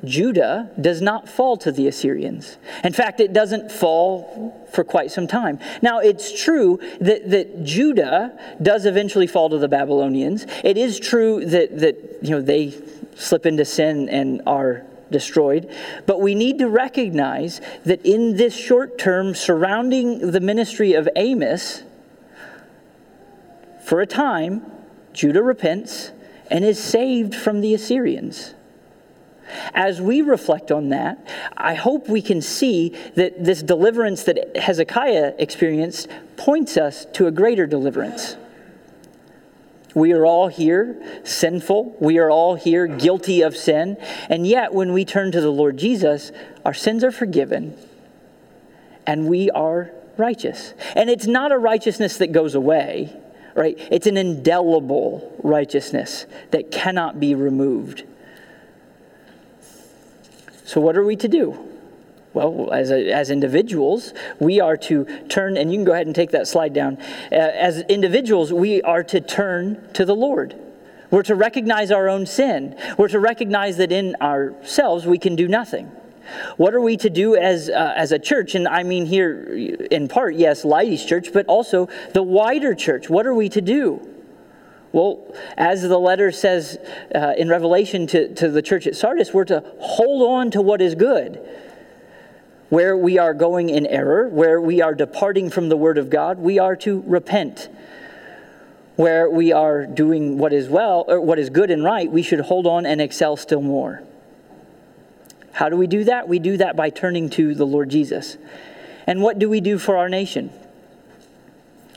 Judah 0.06 0.70
does 0.80 1.02
not 1.02 1.28
fall 1.28 1.58
to 1.58 1.72
the 1.72 1.88
Assyrians. 1.88 2.58
In 2.84 2.94
fact, 2.94 3.20
it 3.20 3.34
doesn't 3.34 3.72
fall 3.72 4.66
for 4.72 4.84
quite 4.84 5.12
some 5.12 5.28
time. 5.28 5.60
Now, 5.82 6.00
it's 6.00 6.42
true 6.42 6.80
that, 7.00 7.30
that 7.32 7.64
Judah 7.64 8.38
does 8.62 8.86
eventually 8.86 9.28
fall 9.28 9.50
to 9.50 9.58
the 9.58 9.68
Babylonians. 9.68 10.46
It 10.64 10.78
is 10.78 11.00
true 11.00 11.46
that, 11.46 11.80
that 11.80 12.20
you 12.22 12.32
know, 12.32 12.42
they 12.42 12.74
slip 13.16 13.46
into 13.46 13.66
sin 13.66 14.10
and 14.10 14.42
are 14.46 14.84
destroyed. 15.12 15.72
But 16.06 16.22
we 16.22 16.36
need 16.36 16.60
to 16.60 16.70
recognize 16.70 17.62
that 17.86 18.06
in 18.06 18.38
this 18.38 18.56
short 18.56 18.98
term 18.98 19.36
surrounding 19.36 20.32
the 20.32 20.40
ministry 20.40 20.94
of 20.94 21.08
Amos, 21.16 21.84
for 23.84 24.02
a 24.02 24.08
time, 24.08 24.66
Judah 25.14 25.44
repents 25.44 26.12
and 26.50 26.66
is 26.66 26.84
saved 26.84 27.36
from 27.36 27.62
the 27.62 27.74
Assyrians. 27.74 28.54
As 29.74 30.02
we 30.02 30.22
reflect 30.22 30.72
on 30.72 30.90
that, 30.90 31.26
I 31.56 31.76
hope 31.76 32.10
we 32.10 32.22
can 32.22 32.42
see 32.42 32.96
that 33.16 33.44
this 33.44 33.62
deliverance 33.62 34.24
that 34.24 34.56
Hezekiah 34.58 35.34
experienced 35.38 36.08
points 36.38 36.78
us 36.78 37.06
to 37.14 37.28
a 37.28 37.32
greater 37.32 37.68
deliverance. 37.68 38.38
We 39.94 40.12
are 40.12 40.26
all 40.26 40.50
here 40.50 41.22
sinful. 41.24 41.96
We 42.02 42.18
are 42.18 42.30
all 42.30 42.56
here 42.56 42.86
guilty 42.86 43.42
of 43.42 43.56
sin. 43.56 43.98
And 44.30 44.46
yet, 44.46 44.74
when 44.74 44.92
we 44.92 45.06
turn 45.06 45.32
to 45.32 45.40
the 45.40 45.52
Lord 45.52 45.78
Jesus, 45.78 46.32
our 46.66 46.74
sins 46.74 47.04
are 47.04 47.12
forgiven 47.12 47.78
and 49.08 49.28
we 49.28 49.50
are 49.52 49.92
righteous. 50.18 50.74
And 50.96 51.10
it's 51.10 51.28
not 51.28 51.52
a 51.52 51.58
righteousness 51.58 52.18
that 52.18 52.32
goes 52.32 52.56
away, 52.56 53.16
right? 53.56 53.78
It's 53.92 54.08
an 54.08 54.18
indelible 54.18 55.34
righteousness 55.44 56.26
that 56.52 56.72
cannot 56.72 57.20
be 57.20 57.34
removed. 57.36 58.04
So, 60.66 60.82
what 60.82 60.98
are 60.98 61.04
we 61.04 61.16
to 61.18 61.28
do? 61.28 61.58
Well, 62.34 62.74
as, 62.74 62.92
a, 62.92 63.12
as 63.12 63.30
individuals, 63.30 64.14
we 64.40 64.60
are 64.60 64.76
to 64.78 65.06
turn, 65.30 65.56
and 65.56 65.72
you 65.72 65.78
can 65.78 65.86
go 65.86 65.94
ahead 65.94 66.08
and 66.08 66.16
take 66.16 66.32
that 66.32 66.48
slide 66.48 66.74
down. 66.74 66.98
Uh, 67.32 67.36
as 67.36 67.82
individuals, 67.84 68.52
we 68.52 68.82
are 68.82 69.04
to 69.04 69.22
turn 69.22 69.82
to 69.94 70.04
the 70.04 70.16
Lord. 70.16 70.54
We're 71.12 71.24
to 71.24 71.36
recognize 71.36 71.92
our 71.92 72.10
own 72.10 72.26
sin. 72.26 72.76
We're 72.98 73.08
to 73.10 73.20
recognize 73.20 73.78
that 73.78 73.92
in 73.92 74.16
ourselves 74.20 75.06
we 75.06 75.18
can 75.18 75.36
do 75.38 75.48
nothing. 75.48 75.86
What 76.58 76.74
are 76.74 76.82
we 76.82 76.98
to 76.98 77.10
do 77.12 77.36
as, 77.36 77.70
uh, 77.70 77.94
as 77.96 78.12
a 78.12 78.20
church? 78.20 78.56
And 78.56 78.68
I 78.68 78.84
mean 78.84 79.06
here, 79.06 79.44
in 79.92 80.08
part, 80.08 80.36
yes, 80.36 80.66
Leidy's 80.66 81.06
church, 81.06 81.32
but 81.32 81.46
also 81.46 81.88
the 82.14 82.24
wider 82.24 82.74
church. 82.74 83.10
What 83.10 83.28
are 83.28 83.34
we 83.36 83.50
to 83.50 83.62
do? 83.62 84.15
Well, 84.96 85.36
as 85.58 85.82
the 85.82 86.00
letter 86.00 86.32
says 86.32 86.78
uh, 87.14 87.34
in 87.38 87.50
Revelation 87.50 88.08
to, 88.08 88.34
to 88.36 88.48
the 88.50 88.62
church 88.62 88.88
at 88.88 88.96
Sardis, 88.96 89.34
we're 89.34 89.44
to 89.44 89.62
hold 89.82 90.30
on 90.30 90.52
to 90.52 90.62
what 90.62 90.82
is 90.82 90.96
good. 90.96 91.42
where 92.70 92.98
we 92.98 93.18
are 93.18 93.34
going 93.34 93.70
in 93.70 93.86
error, 93.86 94.28
where 94.28 94.60
we 94.60 94.82
are 94.82 94.94
departing 94.96 95.50
from 95.50 95.70
the 95.70 95.78
Word 95.78 95.98
of 95.98 96.10
God, 96.10 96.40
we 96.40 96.60
are 96.60 96.76
to 96.78 97.04
repent. 97.06 97.70
Where 98.96 99.30
we 99.30 99.52
are 99.52 99.86
doing 99.86 100.38
what 100.38 100.54
is 100.54 100.70
well, 100.70 101.06
or 101.08 101.22
what 101.22 101.38
is 101.38 101.50
good 101.50 101.70
and 101.70 101.84
right, 101.84 102.10
we 102.10 102.22
should 102.22 102.40
hold 102.42 102.66
on 102.66 102.86
and 102.86 103.02
excel 103.02 103.38
still 103.38 103.62
more. 103.62 104.04
How 105.52 105.70
do 105.70 105.78
we 105.78 105.88
do 105.88 106.06
that? 106.06 106.28
We 106.28 106.40
do 106.40 106.58
that 106.58 106.76
by 106.76 106.90
turning 106.90 107.30
to 107.32 107.54
the 107.54 107.66
Lord 107.66 107.90
Jesus. 107.90 108.38
And 109.08 109.22
what 109.22 109.38
do 109.38 109.50
we 109.50 109.62
do 109.62 109.78
for 109.78 109.98
our 109.98 110.10
nation? 110.10 110.50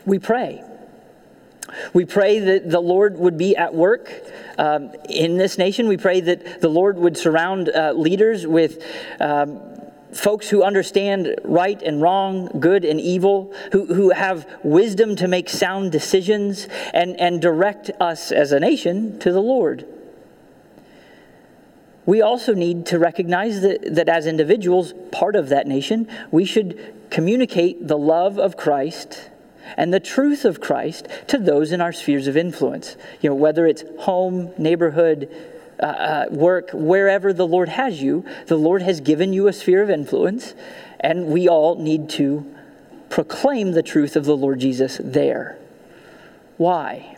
We 0.05 0.19
pray. 0.19 0.63
We 1.93 2.05
pray 2.05 2.39
that 2.39 2.69
the 2.69 2.79
Lord 2.79 3.17
would 3.17 3.37
be 3.37 3.55
at 3.55 3.73
work 3.73 4.11
um, 4.57 4.91
in 5.09 5.37
this 5.37 5.57
nation. 5.57 5.87
We 5.87 5.97
pray 5.97 6.21
that 6.21 6.61
the 6.61 6.69
Lord 6.69 6.97
would 6.97 7.17
surround 7.17 7.69
uh, 7.69 7.93
leaders 7.93 8.45
with 8.45 8.83
um, 9.19 9.61
folks 10.13 10.49
who 10.49 10.63
understand 10.63 11.35
right 11.43 11.81
and 11.81 12.01
wrong, 12.01 12.47
good 12.59 12.83
and 12.83 12.99
evil, 12.99 13.53
who, 13.71 13.85
who 13.85 14.09
have 14.11 14.47
wisdom 14.63 15.15
to 15.17 15.27
make 15.27 15.49
sound 15.49 15.91
decisions 15.91 16.67
and, 16.93 17.19
and 17.19 17.41
direct 17.41 17.91
us 17.99 18.31
as 18.31 18.51
a 18.51 18.59
nation 18.59 19.19
to 19.19 19.31
the 19.31 19.41
Lord. 19.41 19.85
We 22.05 22.23
also 22.23 22.55
need 22.55 22.87
to 22.87 22.97
recognize 22.97 23.61
that, 23.61 23.95
that 23.95 24.09
as 24.09 24.25
individuals, 24.25 24.93
part 25.11 25.35
of 25.35 25.49
that 25.49 25.67
nation, 25.67 26.07
we 26.31 26.43
should 26.43 27.11
communicate 27.11 27.87
the 27.87 27.97
love 27.97 28.39
of 28.39 28.57
Christ 28.57 29.29
and 29.77 29.93
the 29.93 29.99
truth 29.99 30.45
of 30.45 30.61
Christ 30.61 31.07
to 31.27 31.37
those 31.37 31.71
in 31.71 31.81
our 31.81 31.93
spheres 31.93 32.27
of 32.27 32.37
influence. 32.37 32.95
You 33.21 33.29
know, 33.29 33.35
whether 33.35 33.67
it's 33.67 33.83
home, 33.99 34.51
neighborhood, 34.57 35.29
uh, 35.81 35.85
uh, 35.85 36.25
work, 36.29 36.69
wherever 36.73 37.31
the 37.31 37.47
Lord 37.47 37.69
has 37.69 38.01
you, 38.01 38.25
the 38.47 38.57
Lord 38.57 38.81
has 38.81 38.99
given 38.99 39.31
you 39.31 39.47
a 39.47 39.53
sphere 39.53 39.81
of 39.81 39.89
influence, 39.89 40.53
and 40.99 41.27
we 41.27 41.47
all 41.47 41.75
need 41.75 42.09
to 42.11 42.45
proclaim 43.09 43.71
the 43.71 43.83
truth 43.83 44.15
of 44.15 44.25
the 44.25 44.35
Lord 44.35 44.59
Jesus 44.59 44.99
there. 45.03 45.57
Why? 46.57 47.17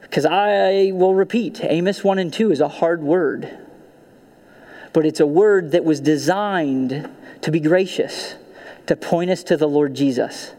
Because 0.00 0.24
I 0.24 0.92
will 0.94 1.14
repeat 1.14 1.62
Amos 1.62 2.04
1 2.04 2.18
and 2.18 2.32
2 2.32 2.52
is 2.52 2.60
a 2.60 2.68
hard 2.68 3.02
word, 3.02 3.58
but 4.92 5.04
it's 5.04 5.20
a 5.20 5.26
word 5.26 5.72
that 5.72 5.84
was 5.84 6.00
designed 6.00 7.10
to 7.42 7.50
be 7.50 7.60
gracious, 7.60 8.36
to 8.86 8.96
point 8.96 9.30
us 9.30 9.42
to 9.42 9.56
the 9.56 9.68
Lord 9.68 9.94
Jesus 9.94 10.52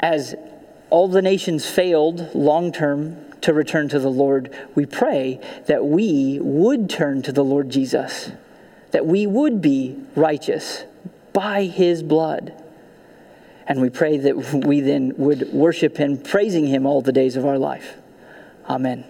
as 0.00 0.34
all 0.90 1.08
the 1.08 1.22
nations 1.22 1.66
failed 1.66 2.34
long 2.34 2.72
term 2.72 3.16
to 3.42 3.54
return 3.54 3.88
to 3.88 3.98
the 3.98 4.10
Lord, 4.10 4.54
we 4.74 4.86
pray 4.86 5.40
that 5.66 5.84
we 5.84 6.38
would 6.42 6.90
turn 6.90 7.22
to 7.22 7.32
the 7.32 7.44
Lord 7.44 7.70
Jesus, 7.70 8.32
that 8.90 9.06
we 9.06 9.26
would 9.26 9.62
be 9.62 9.98
righteous 10.14 10.84
by 11.32 11.64
his 11.64 12.02
blood. 12.02 12.52
And 13.66 13.80
we 13.80 13.88
pray 13.88 14.16
that 14.18 14.36
we 14.64 14.80
then 14.80 15.14
would 15.16 15.52
worship 15.52 15.96
him, 15.96 16.18
praising 16.18 16.66
him 16.66 16.86
all 16.86 17.02
the 17.02 17.12
days 17.12 17.36
of 17.36 17.46
our 17.46 17.58
life. 17.58 17.96
Amen. 18.68 19.04